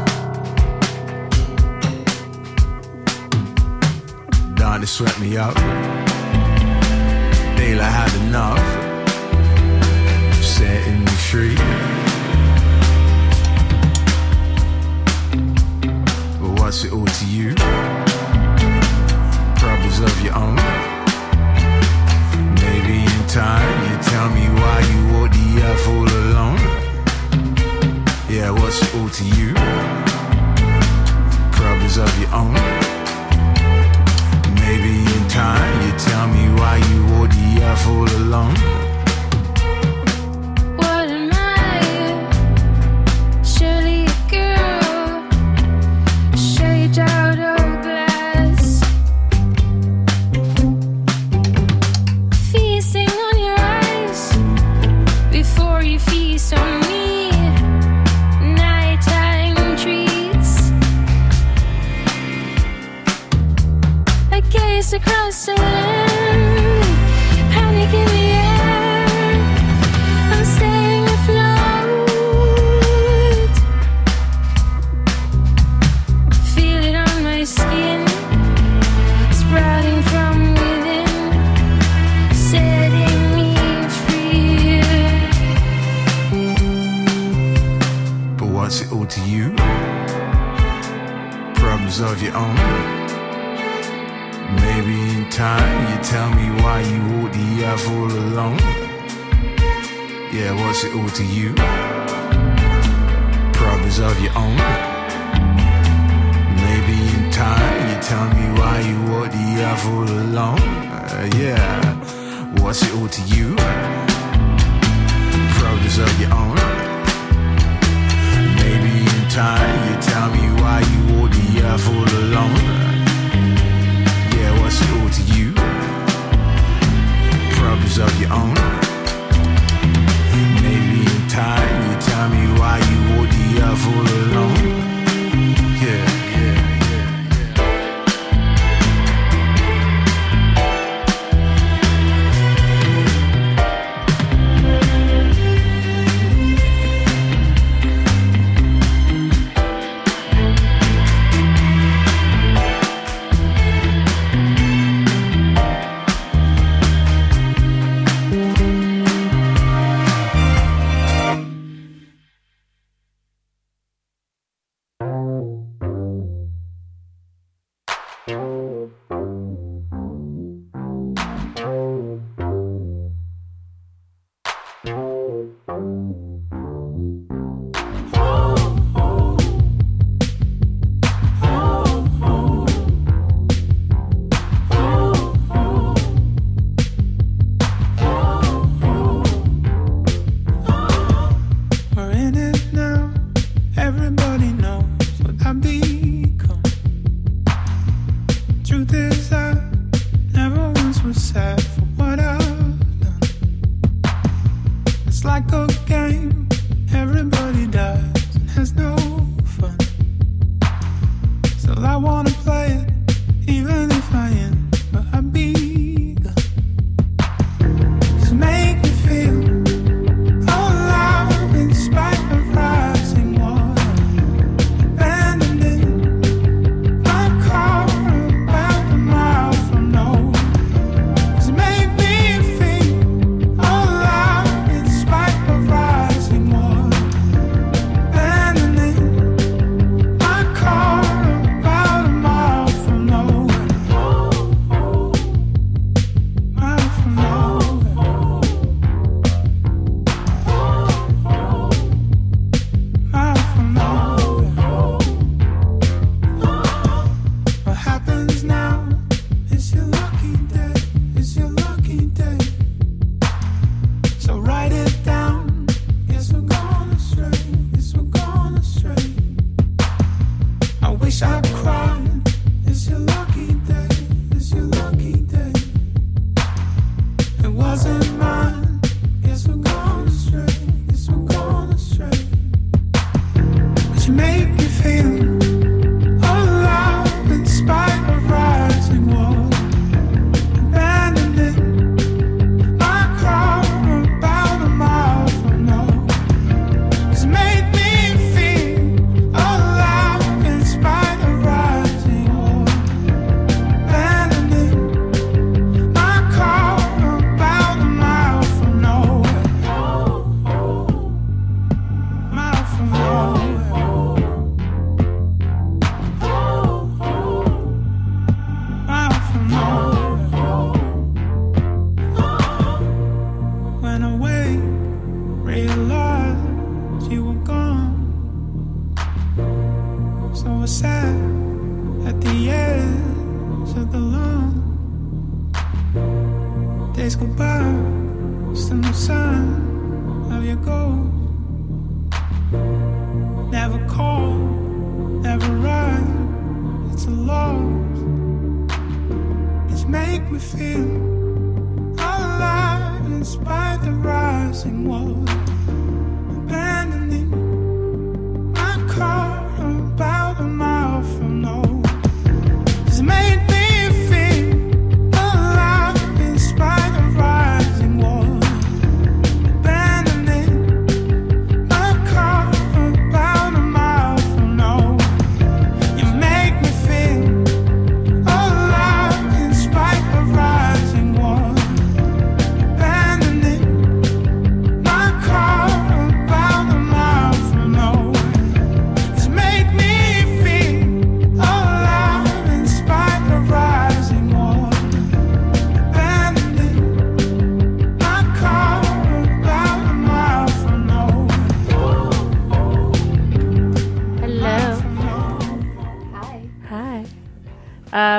Donna 4.54 4.86
swept 4.86 5.18
me 5.18 5.38
up. 5.38 5.54
Daylight 7.56 7.94
had 8.00 8.12
enough. 8.26 8.66
Setting 10.42 11.00
me 11.00 11.14
free. 11.30 11.56
But 16.38 16.50
what's 16.60 16.84
it 16.84 16.92
all 16.92 17.06
to 17.06 17.24
you? 17.24 17.54
Problems 19.56 20.00
of 20.00 20.22
your 20.22 20.36
own 20.36 20.89
time. 23.30 23.90
You 23.90 24.02
tell 24.02 24.28
me 24.30 24.44
why 24.60 24.80
you 24.90 25.00
walk 25.14 25.30
the 25.30 25.62
earth 25.62 25.86
all 25.88 26.08
alone. 26.22 26.58
Yeah, 28.28 28.50
what's 28.50 28.82
it 28.82 28.94
all 28.96 29.08
to 29.08 29.24
you? 29.24 29.54
Problems 31.52 31.96
of 31.96 32.10
your 32.18 32.34
own. 32.34 32.54
Maybe 34.56 35.06
in 35.14 35.28
time 35.28 35.74
you 35.86 35.92
tell 35.98 36.26
me 36.26 36.44
why 36.58 36.76
you 36.90 37.06
walk 37.12 37.30
the 37.30 37.62
earth 37.62 37.86
all 37.86 38.10
alone. 38.20 38.79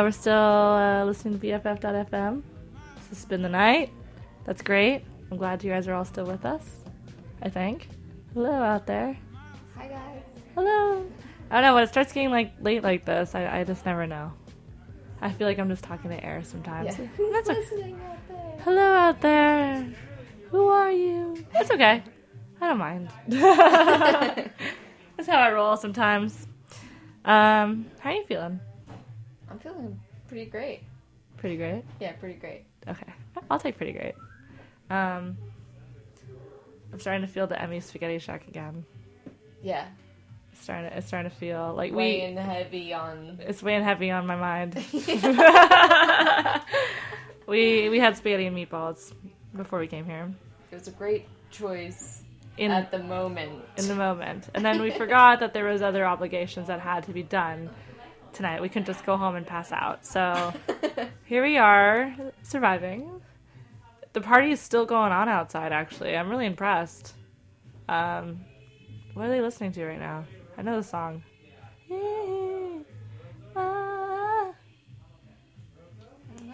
We're 0.02 0.10
still 0.10 0.34
uh, 0.34 1.06
listening 1.06 1.40
to 1.40 1.46
BFF.fm. 1.46 2.42
This 2.96 3.20
has 3.20 3.26
been 3.26 3.44
the 3.44 3.50
night. 3.50 3.92
That's 4.46 4.64
great. 4.64 5.04
I'm 5.30 5.38
glad 5.38 5.64
you 5.64 5.70
guys 5.70 5.88
are 5.88 5.94
all 5.94 6.06
still 6.06 6.26
with 6.26 6.44
us. 6.44 6.64
I 7.44 7.50
think. 7.50 7.88
Hello 8.34 8.52
out 8.52 8.88
there. 8.88 9.16
Hi 9.78 9.88
guys. 9.88 10.24
Hello. 10.56 11.06
I 11.52 11.56
don't 11.56 11.62
know 11.62 11.76
when 11.76 11.84
it 11.84 11.90
starts 11.90 12.14
getting 12.14 12.32
like 12.32 12.52
late 12.60 12.82
like 12.82 13.06
this. 13.06 13.36
I, 13.36 13.60
I 13.60 13.64
just 13.64 13.86
never 13.86 14.08
know. 14.08 14.34
I 15.22 15.32
feel 15.32 15.46
like 15.46 15.60
I'm 15.60 15.70
just 15.70 15.84
talking 15.84 16.10
to 16.10 16.24
air 16.24 16.42
sometimes. 16.44 16.98
Yeah. 16.98 17.08
That's 17.32 17.50
okay. 17.52 17.94
out 17.94 18.28
there? 18.28 18.58
Hello 18.64 18.82
out 18.82 19.22
there. 19.22 19.88
Who 20.50 20.68
are 20.68 20.92
you? 20.92 21.46
It's 21.54 21.70
okay. 21.70 22.02
I 22.60 22.68
don't 22.68 22.80
mind. 22.80 23.08
That's 23.28 25.28
how 25.28 25.38
I 25.38 25.52
roll 25.52 25.78
sometimes. 25.78 26.48
Um, 27.24 27.86
how 28.00 28.10
are 28.10 28.14
you 28.14 28.26
feeling? 28.26 28.60
Pretty 30.32 30.50
great. 30.50 30.82
Pretty 31.36 31.58
great. 31.58 31.84
Yeah, 32.00 32.14
pretty 32.14 32.40
great. 32.40 32.64
Okay, 32.88 33.12
I'll 33.50 33.60
take 33.60 33.76
pretty 33.76 33.92
great. 33.92 34.14
Um, 34.90 35.38
I'm 36.94 37.00
starting 37.02 37.24
to 37.24 37.28
feel 37.28 37.48
the 37.48 37.62
Emmy 37.62 37.82
spaghetti 37.82 38.18
shack 38.18 38.48
again. 38.48 38.86
Yeah. 39.62 39.88
It's 40.54 40.64
starting 40.64 40.90
to, 40.90 40.98
it's 40.98 41.08
starting 41.08 41.30
to 41.30 41.36
feel 41.36 41.74
like 41.76 41.92
we. 41.92 41.98
Weighing 41.98 42.38
heavy 42.38 42.94
on. 42.94 43.40
It's 43.42 43.62
weighing 43.62 43.84
heavy 43.84 44.10
on 44.10 44.26
my 44.26 44.38
mind. 44.38 44.76
we 47.46 47.90
we 47.90 48.00
had 48.00 48.16
spaghetti 48.16 48.46
and 48.46 48.56
meatballs 48.56 49.12
before 49.54 49.80
we 49.80 49.88
came 49.88 50.06
here. 50.06 50.34
It 50.72 50.76
was 50.76 50.88
a 50.88 50.92
great 50.92 51.28
choice 51.50 52.24
In 52.58 52.72
at 52.72 52.90
the 52.90 53.00
moment. 53.00 53.66
in 53.76 53.90
the 53.90 53.96
moment. 53.96 54.48
And 54.54 54.64
then 54.64 54.82
we 54.82 54.92
forgot 54.92 55.42
that 55.42 55.54
there 55.54 55.66
was 55.66 55.82
other 55.82 56.06
obligations 56.06 56.68
that 56.68 56.80
had 56.80 57.04
to 57.04 57.12
be 57.12 57.24
done 57.24 57.70
tonight. 58.34 58.62
We 58.62 58.70
couldn't 58.70 58.86
just 58.86 59.06
go 59.06 59.18
home 59.18 59.36
and 59.36 59.46
pass 59.46 59.72
out. 59.72 60.06
So 60.06 60.54
here 61.26 61.44
we 61.44 61.58
are, 61.58 62.16
surviving. 62.44 63.22
The 64.14 64.22
party 64.22 64.52
is 64.52 64.60
still 64.60 64.86
going 64.86 65.12
on 65.12 65.30
outside. 65.30 65.72
Actually, 65.72 66.16
I'm 66.16 66.30
really 66.30 66.46
impressed. 66.46 67.14
Um, 67.88 68.42
what 69.14 69.26
are 69.26 69.30
they 69.30 69.42
listening 69.42 69.72
to 69.74 69.86
right 69.86 70.00
now? 70.00 70.26
I 70.58 70.62
know 70.62 70.78
the 70.78 70.84
song. 70.84 71.24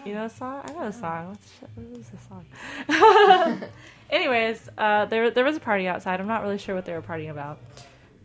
You 0.07 0.13
know 0.13 0.29
the 0.29 0.33
song? 0.33 0.61
I 0.63 0.71
know 0.71 0.85
the 0.89 0.93
song. 0.93 1.27
What, 1.27 1.69
what 1.75 1.99
is 1.99 2.09
the 2.09 2.17
song? 2.29 3.61
Anyways, 4.09 4.69
uh, 4.77 5.03
there 5.03 5.29
there 5.31 5.43
was 5.43 5.57
a 5.57 5.59
party 5.59 5.85
outside. 5.85 6.21
I'm 6.21 6.27
not 6.27 6.43
really 6.43 6.57
sure 6.57 6.75
what 6.75 6.85
they 6.85 6.93
were 6.93 7.01
partying 7.01 7.29
about, 7.29 7.59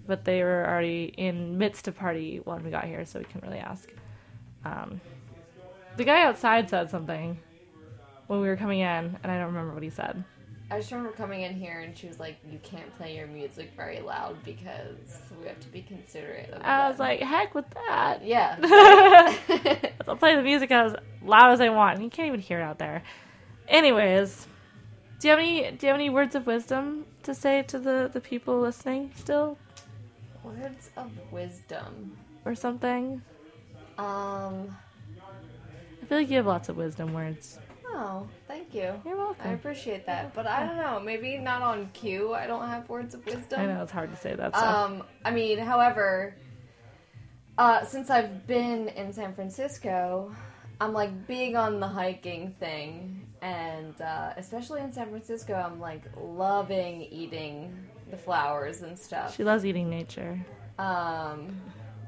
but 0.06 0.24
they 0.24 0.42
were 0.42 0.66
already 0.68 1.12
in 1.16 1.58
midst 1.58 1.88
of 1.88 1.96
party 1.96 2.40
when 2.44 2.64
we 2.64 2.70
got 2.70 2.84
here, 2.84 3.04
so 3.04 3.18
we 3.18 3.24
couldn't 3.24 3.48
really 3.48 3.60
ask. 3.60 3.88
Um, 4.64 5.00
the 5.96 6.04
guy 6.04 6.24
outside 6.24 6.68
said 6.70 6.90
something 6.90 7.38
when 8.26 8.40
we 8.40 8.48
were 8.48 8.56
coming 8.56 8.80
in, 8.80 8.86
and 9.22 9.26
I 9.26 9.36
don't 9.38 9.46
remember 9.46 9.74
what 9.74 9.82
he 9.82 9.90
said. 9.90 10.24
I 10.72 10.78
just 10.78 10.90
remember 10.90 11.12
coming 11.12 11.42
in 11.42 11.54
here 11.54 11.80
and 11.80 11.96
she 11.96 12.06
was 12.06 12.18
like, 12.18 12.38
"You 12.50 12.58
can't 12.62 12.96
play 12.96 13.14
your 13.14 13.26
music 13.26 13.72
very 13.76 14.00
loud 14.00 14.42
because 14.42 15.20
we 15.38 15.46
have 15.46 15.60
to 15.60 15.68
be 15.68 15.82
considerate." 15.82 16.48
Of 16.48 16.62
I 16.62 16.88
was 16.88 16.98
like, 16.98 17.20
heck 17.20 17.54
with 17.54 17.68
that. 17.74 18.24
"Yeah." 18.24 18.56
I'll 20.08 20.16
play 20.16 20.34
the 20.34 20.42
music 20.42 20.70
as 20.70 20.94
loud 21.22 21.52
as 21.52 21.60
I 21.60 21.68
want. 21.68 21.96
And 21.96 22.04
you 22.04 22.08
can't 22.08 22.28
even 22.28 22.40
hear 22.40 22.58
it 22.58 22.62
out 22.62 22.78
there. 22.78 23.02
Anyways, 23.68 24.46
do 25.20 25.28
you 25.28 25.30
have 25.30 25.38
any 25.38 25.70
do 25.72 25.86
you 25.86 25.88
have 25.88 26.00
any 26.00 26.08
words 26.08 26.34
of 26.34 26.46
wisdom 26.46 27.04
to 27.24 27.34
say 27.34 27.62
to 27.64 27.78
the 27.78 28.08
the 28.10 28.22
people 28.22 28.58
listening 28.58 29.12
still, 29.14 29.58
Words 30.44 30.90
of 30.96 31.10
wisdom. 31.30 32.16
or 32.44 32.54
something? 32.54 33.22
Um. 33.98 34.76
I 36.02 36.04
feel 36.06 36.18
like 36.18 36.30
you 36.30 36.36
have 36.36 36.46
lots 36.46 36.68
of 36.68 36.76
wisdom 36.76 37.12
words. 37.14 37.58
Oh, 37.86 38.26
thank 38.48 38.74
you. 38.74 39.00
You're 39.04 39.16
welcome. 39.16 39.50
I 39.50 39.52
appreciate 39.52 40.06
that, 40.06 40.34
but 40.34 40.46
I 40.46 40.66
don't 40.66 40.76
know. 40.76 40.98
Maybe 40.98 41.38
not 41.38 41.62
on 41.62 41.90
cue. 41.92 42.32
I 42.34 42.46
don't 42.46 42.66
have 42.68 42.88
words 42.88 43.14
of 43.14 43.24
wisdom. 43.24 43.60
I 43.60 43.66
know 43.66 43.82
it's 43.82 43.92
hard 43.92 44.10
to 44.10 44.16
say 44.16 44.34
that 44.34 44.54
stuff. 44.56 44.64
Um, 44.90 45.04
I 45.24 45.30
mean, 45.30 45.58
however, 45.58 46.34
uh, 47.58 47.84
since 47.84 48.10
I've 48.10 48.46
been 48.46 48.88
in 48.88 49.12
San 49.12 49.34
Francisco, 49.34 50.34
I'm 50.80 50.92
like 50.92 51.26
big 51.26 51.54
on 51.54 51.80
the 51.80 51.86
hiking 51.86 52.54
thing, 52.58 53.28
and 53.42 54.00
uh, 54.00 54.32
especially 54.36 54.80
in 54.80 54.92
San 54.92 55.10
Francisco, 55.10 55.54
I'm 55.54 55.78
like 55.78 56.02
loving 56.20 57.02
eating 57.02 57.76
the 58.12 58.18
flowers 58.18 58.82
and 58.82 58.96
stuff. 58.96 59.34
she 59.34 59.42
loves 59.42 59.64
eating 59.64 59.88
nature. 59.90 60.38
Um, 60.78 61.58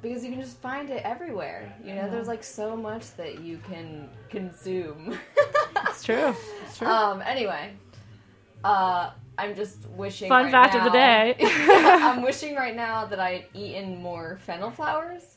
because 0.03 0.23
you 0.23 0.31
can 0.31 0.41
just 0.41 0.59
find 0.59 0.91
it 0.91 1.03
everywhere. 1.03 1.75
You 1.83 1.95
know, 1.95 2.11
there's 2.11 2.29
like 2.29 2.45
so 2.45 2.77
much 2.77 3.17
that 3.17 3.41
you 3.41 3.59
can 3.69 4.09
consume. 4.29 5.19
It's 5.89 6.03
true. 6.03 6.35
It's 6.65 6.79
true. 6.79 6.89
um, 6.89 7.23
anyway, 7.23 7.71
uh, 8.65 9.11
I'm 9.39 9.55
just 9.55 9.89
wishing. 9.91 10.29
Fun 10.29 10.45
right 10.47 10.51
fact 10.51 10.75
of 10.75 10.83
the 10.83 10.91
day. 10.91 11.37
I'm 11.41 12.21
wishing 12.23 12.57
right 12.57 12.75
now 12.75 13.05
that 13.07 13.21
I 13.21 13.31
had 13.31 13.45
eaten 13.55 14.03
more 14.03 14.39
fennel 14.45 14.71
flowers 14.73 15.37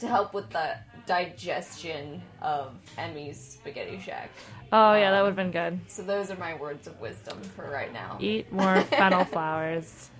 to 0.00 0.08
help 0.08 0.34
with 0.34 0.50
the 0.50 0.76
digestion 1.06 2.20
of 2.40 2.74
Emmy's 2.98 3.38
Spaghetti 3.38 4.00
Shack. 4.00 4.30
Oh 4.72 4.94
yeah, 4.94 5.10
that 5.10 5.20
would 5.22 5.28
have 5.28 5.36
been 5.36 5.50
good. 5.50 5.80
So 5.88 6.02
those 6.02 6.30
are 6.30 6.36
my 6.36 6.54
words 6.54 6.86
of 6.86 7.00
wisdom 7.00 7.40
for 7.42 7.68
right 7.70 7.92
now. 7.92 8.18
Eat 8.20 8.52
more 8.52 8.80
fennel 8.90 9.24
flowers. 9.24 10.10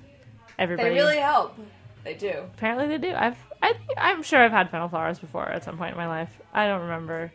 Everybody. 0.58 0.90
They 0.90 0.94
really 0.94 1.18
help. 1.18 1.58
They 2.04 2.14
do. 2.14 2.44
Apparently 2.54 2.86
they 2.86 2.98
do. 2.98 3.14
I've 3.14 3.36
I 3.62 3.72
think, 3.74 3.90
I'm 3.96 4.22
sure 4.22 4.40
I've 4.40 4.50
had 4.50 4.70
fennel 4.70 4.88
flowers 4.88 5.18
before 5.18 5.48
at 5.48 5.64
some 5.64 5.78
point 5.78 5.92
in 5.92 5.96
my 5.96 6.08
life. 6.08 6.40
I 6.52 6.66
don't 6.66 6.82
remember. 6.82 7.32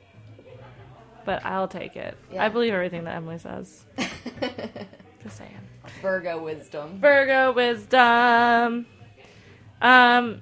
But 1.26 1.46
I'll 1.46 1.68
take 1.68 1.96
it. 1.96 2.18
Yeah. 2.32 2.46
I 2.46 2.50
believe 2.50 2.74
everything 2.74 3.06
that 3.06 3.16
Emily 3.16 3.38
says. 3.38 3.86
Just 5.24 5.38
saying. 5.38 5.58
Virgo 6.02 6.42
wisdom. 6.42 7.00
Virgo 7.00 7.54
wisdom. 7.54 8.86
Um, 9.82 10.42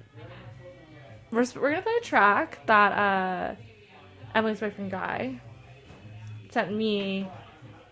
we're 1.31 1.45
we're 1.55 1.71
gonna 1.71 1.81
play 1.81 1.97
a 1.99 2.03
track 2.03 2.65
that 2.67 2.91
uh, 2.91 3.55
Emily's 4.33 4.59
boyfriend 4.59 4.91
Guy 4.91 5.39
sent 6.55 6.71
me 6.73 7.27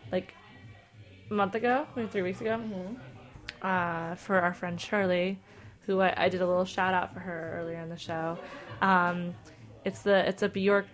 like 0.10 0.34
a 1.30 1.34
month 1.34 1.54
ago, 1.54 1.86
maybe 1.98 2.08
three 2.08 2.22
weeks 2.22 2.40
ago, 2.40 2.62
uh, 3.62 4.16
for 4.16 4.40
our 4.40 4.54
friend 4.54 4.80
Shirley, 4.80 5.38
who 5.86 6.00
I, 6.00 6.14
I 6.16 6.30
did 6.30 6.42
a 6.42 6.48
little 6.48 6.64
shout 6.64 6.94
out 6.94 7.14
for 7.14 7.20
her 7.20 7.60
earlier 7.60 7.80
in 7.82 7.90
the 7.90 7.98
show. 7.98 8.38
Um, 8.82 9.36
it's 9.84 10.02
the 10.04 10.26
it's 10.30 10.44
a 10.44 10.48
Bjork 10.48 10.86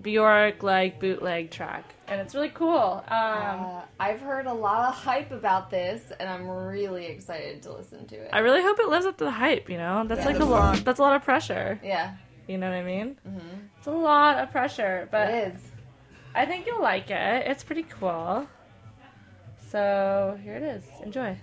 Bjork 0.00 0.62
like 0.62 0.98
bootleg 0.98 1.50
track, 1.50 1.84
and 2.08 2.22
it's 2.22 2.34
really 2.34 2.48
cool. 2.48 3.04
Um, 3.06 3.10
Uh, 3.10 3.80
I've 4.00 4.20
heard 4.22 4.46
a 4.46 4.52
lot 4.54 4.88
of 4.88 4.94
hype 4.94 5.30
about 5.30 5.68
this, 5.70 6.10
and 6.18 6.26
I'm 6.26 6.48
really 6.48 7.04
excited 7.04 7.60
to 7.64 7.72
listen 7.74 8.06
to 8.06 8.16
it. 8.16 8.30
I 8.32 8.38
really 8.38 8.62
hope 8.62 8.78
it 8.80 8.88
lives 8.88 9.04
up 9.04 9.18
to 9.18 9.24
the 9.24 9.30
hype. 9.30 9.68
You 9.68 9.76
know, 9.76 10.04
that's 10.06 10.20
Yeah. 10.22 10.26
like 10.32 10.40
a 10.40 10.44
lot. 10.46 10.82
That's 10.86 11.00
a 11.00 11.02
lot 11.02 11.16
of 11.16 11.22
pressure. 11.22 11.78
yeah, 11.84 12.14
You 12.48 12.56
know 12.56 12.70
what 12.70 12.76
I 12.78 12.82
mean? 12.82 13.18
mm-hmm. 13.28 13.56
It's 13.76 13.86
a 13.88 13.90
lot 13.90 14.38
of 14.38 14.50
pressure, 14.50 15.06
but 15.10 15.28
it 15.28 15.52
is. 15.54 15.60
I 16.34 16.46
think 16.46 16.66
you'll 16.66 16.82
like 16.82 17.10
it. 17.10 17.46
It's 17.46 17.64
pretty 17.64 17.82
cool. 17.82 18.46
So 19.70 20.38
here 20.42 20.56
it 20.56 20.62
is. 20.62 20.84
Enjoy. 21.02 21.36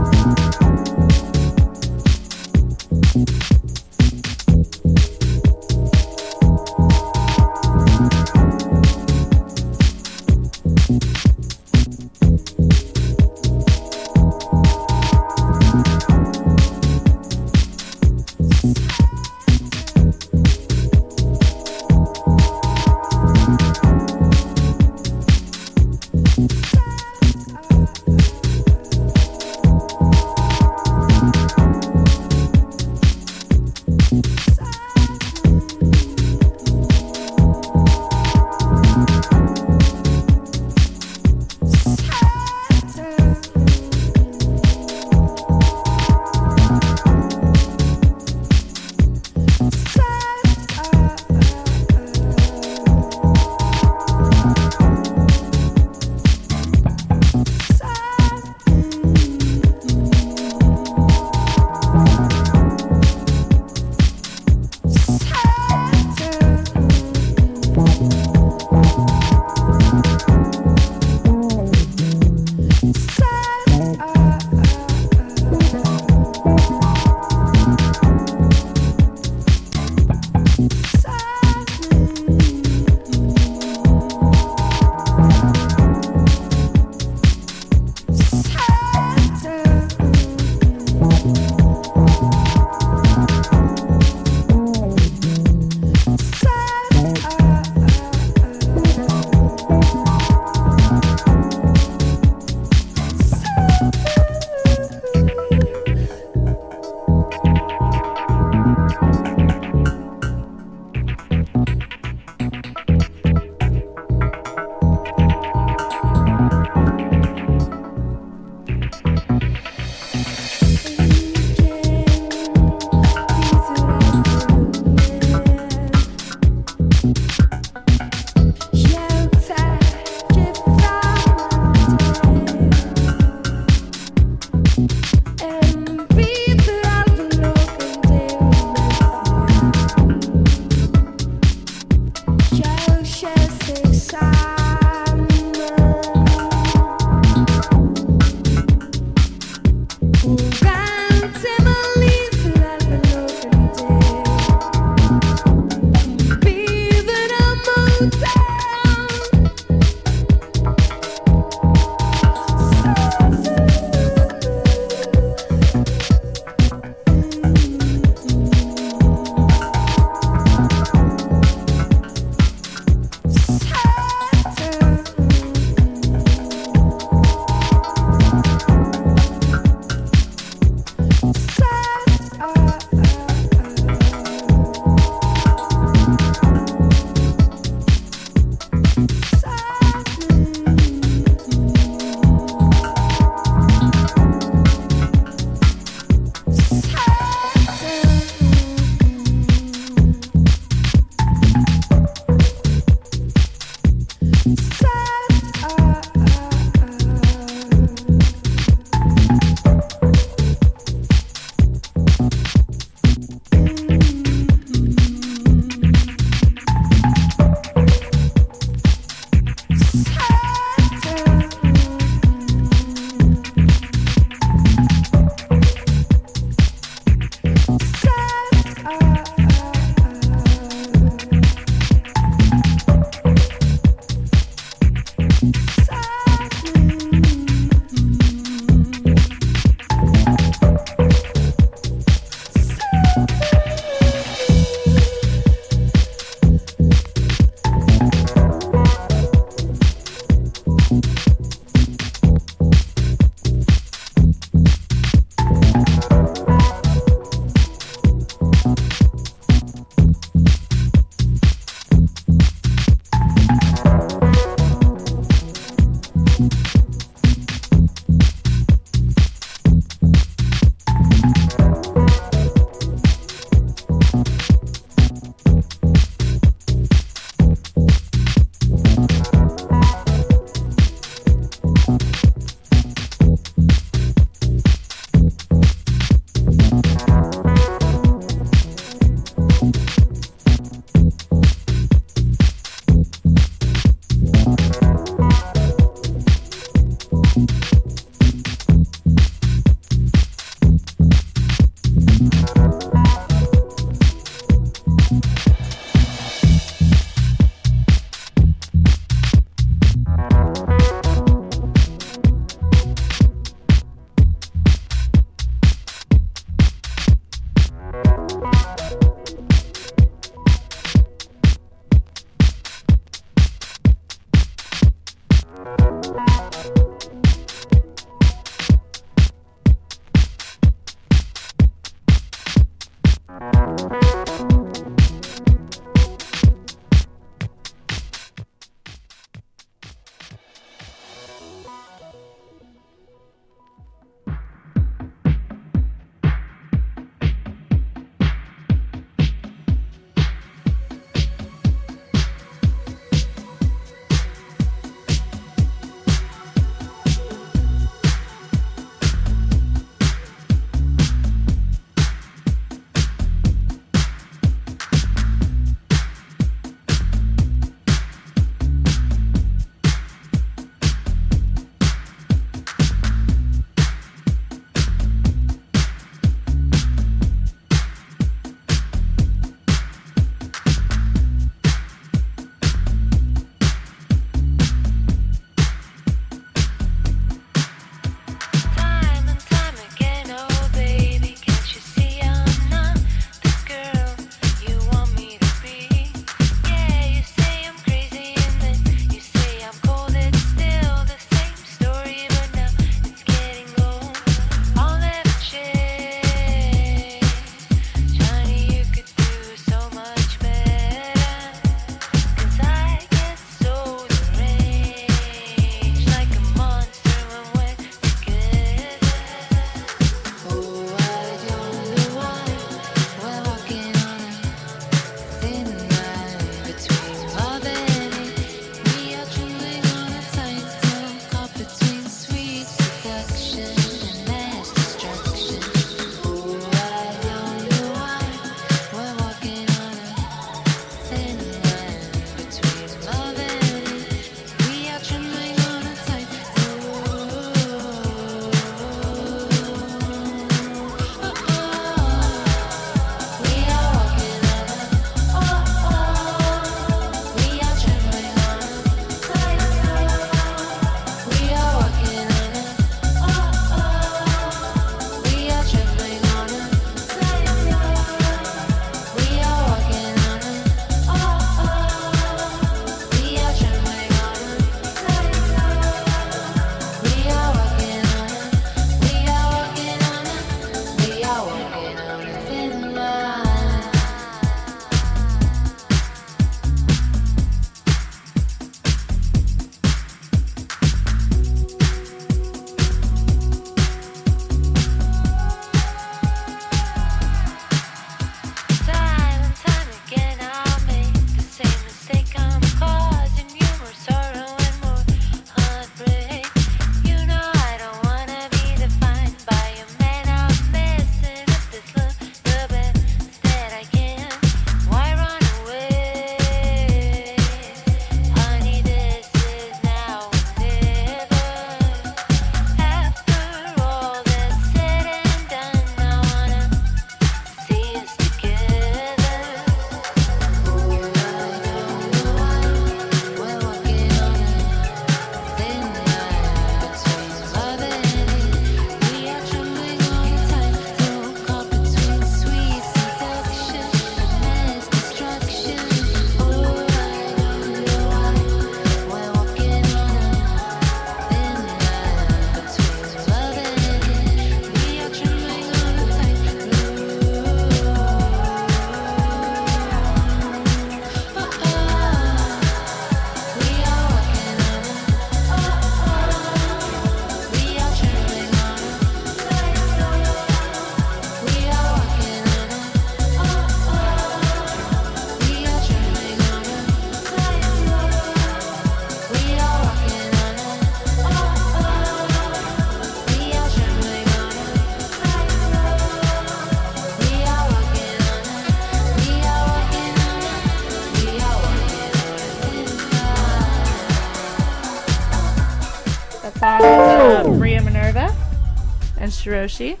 Cherushii, 599.42 600.00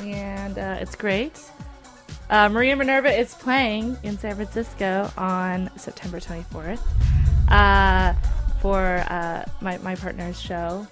and 0.00 0.58
uh, 0.58 0.76
it's 0.80 0.94
great. 0.94 1.40
Uh, 2.30 2.48
Maria 2.48 2.74
Minerva 2.76 3.10
is 3.10 3.34
playing 3.34 3.96
in 4.02 4.16
San 4.16 4.34
Francisco 4.36 5.10
on 5.16 5.70
September 5.76 6.18
24th 6.18 6.80
uh, 7.48 8.14
for 8.60 9.04
uh, 9.08 9.44
my, 9.60 9.76
my 9.78 9.94
partner's 9.94 10.40
show, 10.40 10.86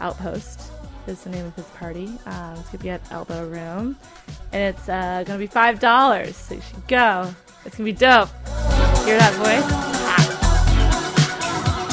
Outpost 0.00 0.72
is 1.06 1.22
the 1.22 1.30
name 1.30 1.44
of 1.46 1.54
his 1.54 1.66
party. 1.66 2.06
Um, 2.26 2.54
it's 2.54 2.68
going 2.70 2.78
to 2.78 2.78
be 2.78 2.90
at 2.90 3.12
Elbow 3.12 3.46
Room, 3.46 3.96
and 4.52 4.74
it's 4.74 4.88
uh, 4.88 5.22
going 5.24 5.38
to 5.38 5.46
be 5.46 5.48
$5, 5.48 6.34
so 6.34 6.54
you 6.54 6.60
should 6.60 6.88
go. 6.88 7.32
It's 7.64 7.76
going 7.76 7.86
to 7.86 7.92
be 7.92 7.92
dope. 7.92 8.30
Hear 9.04 9.18
that 9.18 9.34
voice? 9.34 9.64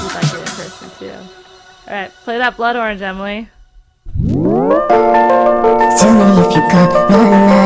You'd 0.01 0.15
like 0.15 0.33
it 0.33 0.39
in 0.39 0.55
person, 0.55 0.89
too. 0.97 1.29
All 1.87 1.93
right, 1.93 2.11
play 2.23 2.37
that 2.37 2.57
Blood 2.57 2.75
Orange, 2.75 3.01
Emily. 3.01 3.49
Tell 5.97 6.13
me 6.13 6.41
if 6.41 6.55
you 6.55 6.61
got 6.69 7.09
my 7.09 7.29
love. 7.29 7.60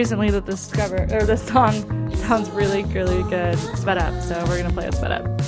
recently 0.00 0.30
that 0.30 0.46
this 0.46 0.66
cover 0.72 1.06
or 1.12 1.24
this 1.24 1.46
song 1.46 1.74
sounds 2.16 2.48
really, 2.52 2.84
really 2.84 3.22
good 3.24 3.58
sped 3.76 3.98
up. 3.98 4.18
So 4.22 4.42
we're 4.46 4.62
gonna 4.62 4.72
play 4.72 4.86
it 4.86 4.94
sped 4.94 5.12
up. 5.12 5.40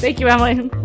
Thank 0.00 0.18
you, 0.18 0.28
Emily. 0.28 0.79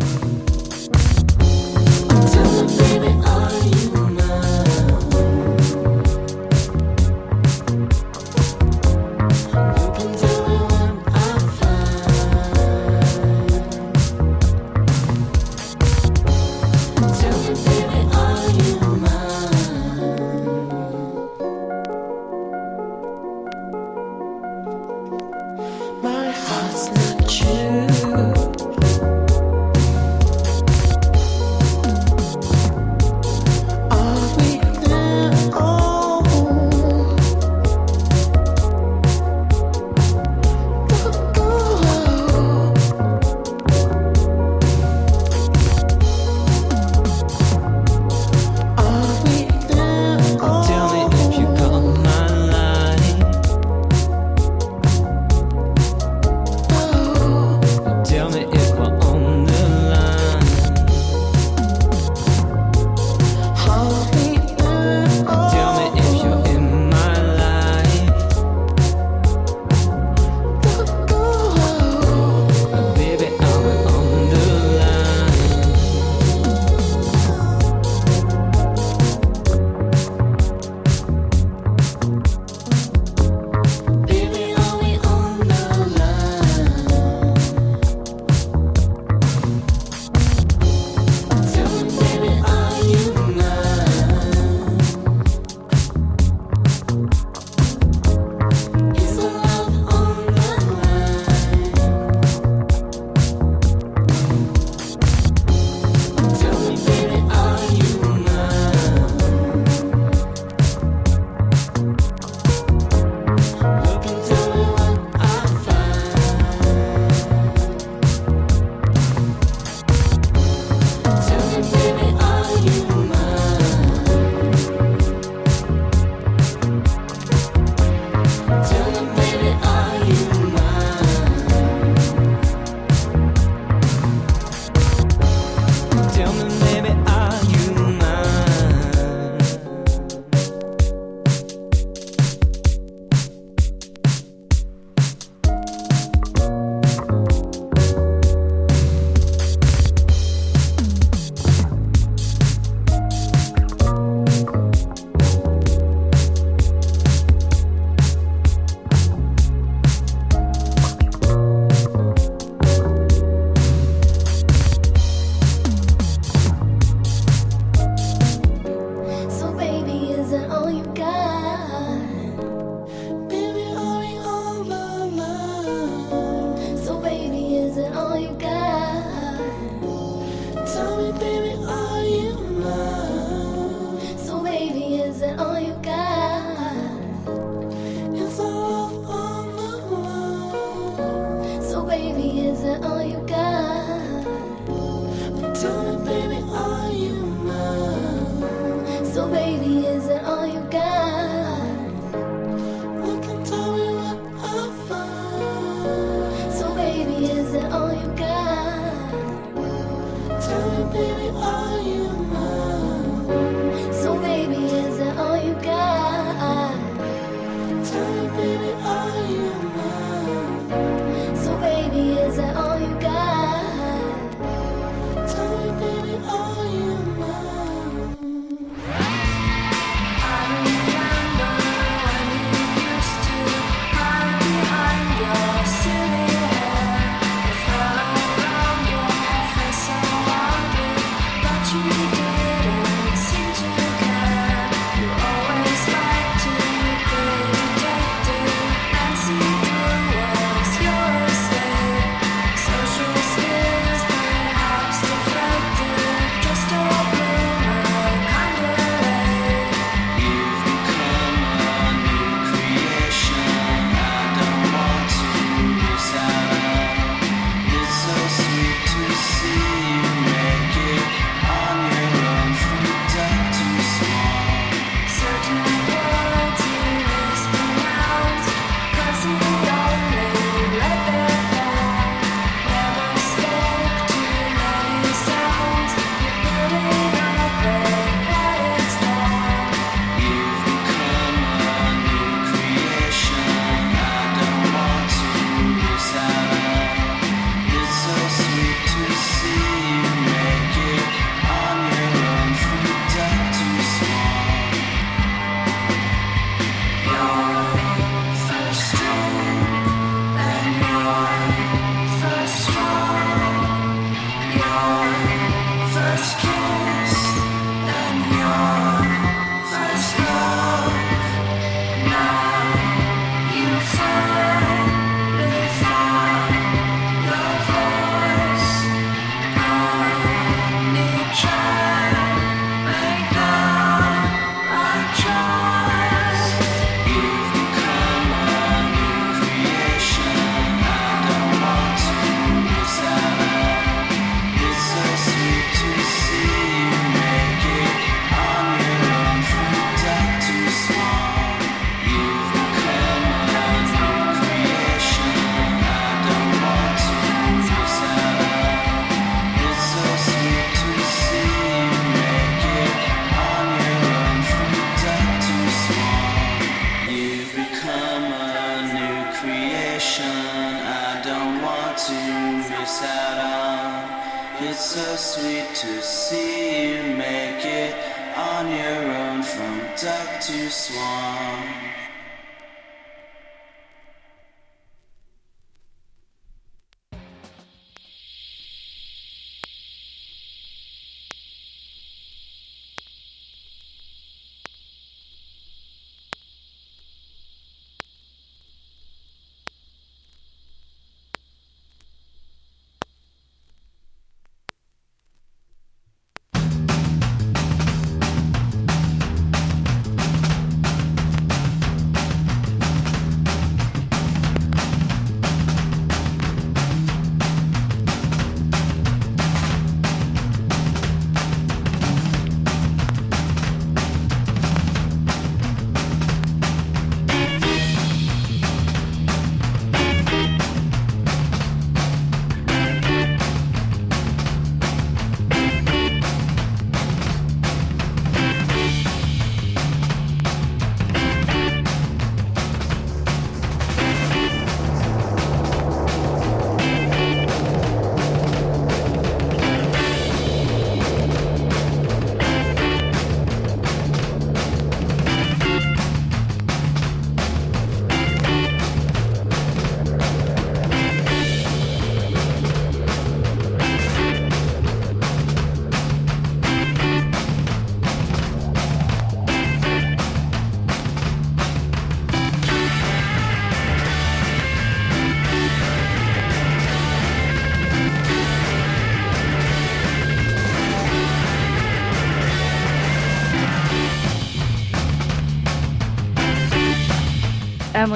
It's 374.58 374.80
so 374.80 375.16
sweet 375.16 375.68
to 375.74 376.00
see 376.00 376.94
you 376.94 377.14
make 377.14 377.62
it 377.62 377.94
on 378.38 378.70
your 378.70 379.12
own 379.14 379.42
from 379.42 379.80
duck 380.00 380.40
to 380.40 380.70
swan. 380.70 382.05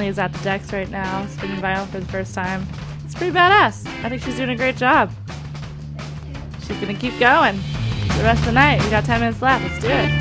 Emily 0.01 0.09
is 0.09 0.19
at 0.19 0.33
the 0.33 0.43
decks 0.43 0.73
right 0.73 0.89
now, 0.89 1.27
spinning 1.27 1.61
vinyl 1.61 1.87
for 1.89 2.01
the 2.01 2.07
first 2.07 2.35
time. 2.35 2.67
It's 3.05 3.15
pretty 3.15 3.37
badass. 3.37 3.87
I 4.03 4.09
think 4.09 4.23
she's 4.23 4.37
doing 4.37 4.49
a 4.49 4.57
great 4.57 4.79
job. 4.79 5.13
She's 6.67 6.79
gonna 6.79 6.95
keep 6.95 7.19
going 7.19 7.61
the 8.17 8.25
rest 8.25 8.41
of 8.41 8.47
the 8.47 8.53
night. 8.53 8.83
We 8.83 8.89
got 8.89 9.05
10 9.05 9.21
minutes 9.21 9.43
left. 9.43 9.63
Let's 9.63 9.79
do 9.79 9.89
it. 9.91 10.20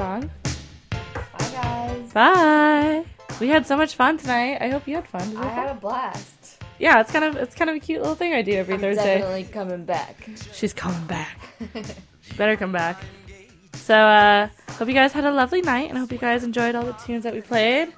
This 0.00 0.06
is 0.06 0.08
our 0.08 0.20
goodbye 0.20 0.20
song. 0.20 0.30
guys. 1.52 2.12
Bye. 2.12 3.04
We 3.38 3.48
had 3.48 3.66
so 3.66 3.76
much 3.76 3.96
fun 3.96 4.16
tonight. 4.16 4.58
I 4.60 4.68
hope 4.68 4.88
you 4.88 4.94
had 4.94 5.06
fun. 5.06 5.20
I 5.20 5.24
have 5.24 5.32
fun? 5.34 5.50
had 5.50 5.70
a 5.70 5.74
blast. 5.74 6.62
Yeah, 6.78 7.00
it's 7.00 7.12
kind 7.12 7.24
of 7.24 7.36
it's 7.36 7.54
kind 7.54 7.68
of 7.68 7.76
a 7.76 7.80
cute 7.80 8.00
little 8.00 8.14
thing 8.14 8.32
I 8.32 8.40
do 8.42 8.52
every 8.52 8.74
I'm 8.74 8.80
Thursday. 8.80 9.18
definitely 9.18 9.44
coming 9.44 9.84
back. 9.84 10.28
She's 10.52 10.72
coming 10.72 11.06
back. 11.06 11.38
she 12.22 12.34
better 12.34 12.56
come 12.56 12.72
back. 12.72 13.02
So, 13.74 13.94
uh, 13.94 14.48
hope 14.70 14.88
you 14.88 14.94
guys 14.94 15.12
had 15.12 15.24
a 15.24 15.30
lovely 15.30 15.60
night, 15.60 15.88
and 15.90 15.98
I 15.98 16.00
hope 16.00 16.12
you 16.12 16.18
guys 16.18 16.44
enjoyed 16.44 16.74
all 16.74 16.84
the 16.84 16.92
tunes 16.92 17.24
that 17.24 17.34
we 17.34 17.42
played. 17.42 17.92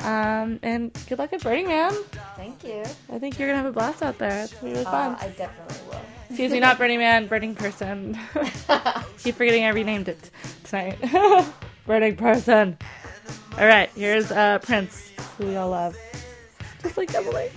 Um, 0.00 0.58
and 0.62 0.90
good 1.08 1.18
luck 1.18 1.32
at 1.32 1.42
Burning 1.42 1.68
Man. 1.68 1.92
Thank 2.36 2.64
you. 2.64 2.82
I 3.10 3.18
think 3.18 3.38
you're 3.38 3.48
gonna 3.48 3.58
have 3.58 3.66
a 3.66 3.72
blast 3.72 4.02
out 4.02 4.18
there. 4.18 4.44
It's 4.44 4.54
gonna 4.54 4.64
be 4.64 4.70
really 4.72 4.84
fun. 4.84 5.12
Uh, 5.12 5.18
I 5.20 5.28
definitely 5.28 5.88
will. 5.88 6.00
Excuse 6.28 6.50
me, 6.50 6.60
not 6.60 6.78
Burning 6.78 6.98
Man, 6.98 7.26
Burning 7.26 7.54
Person. 7.54 8.18
Keep 9.18 9.34
forgetting 9.34 9.64
I 9.64 9.68
renamed 9.68 10.08
it 10.08 10.30
night. 10.72 10.98
Burning 11.86 12.16
person. 12.16 12.76
All 13.58 13.66
right, 13.66 13.90
here's 13.94 14.30
uh, 14.30 14.58
Prince, 14.60 15.10
who 15.36 15.46
we 15.46 15.56
all 15.56 15.70
love. 15.70 15.96
Just 16.82 16.96
like 16.96 17.14
Emily. 17.14 17.50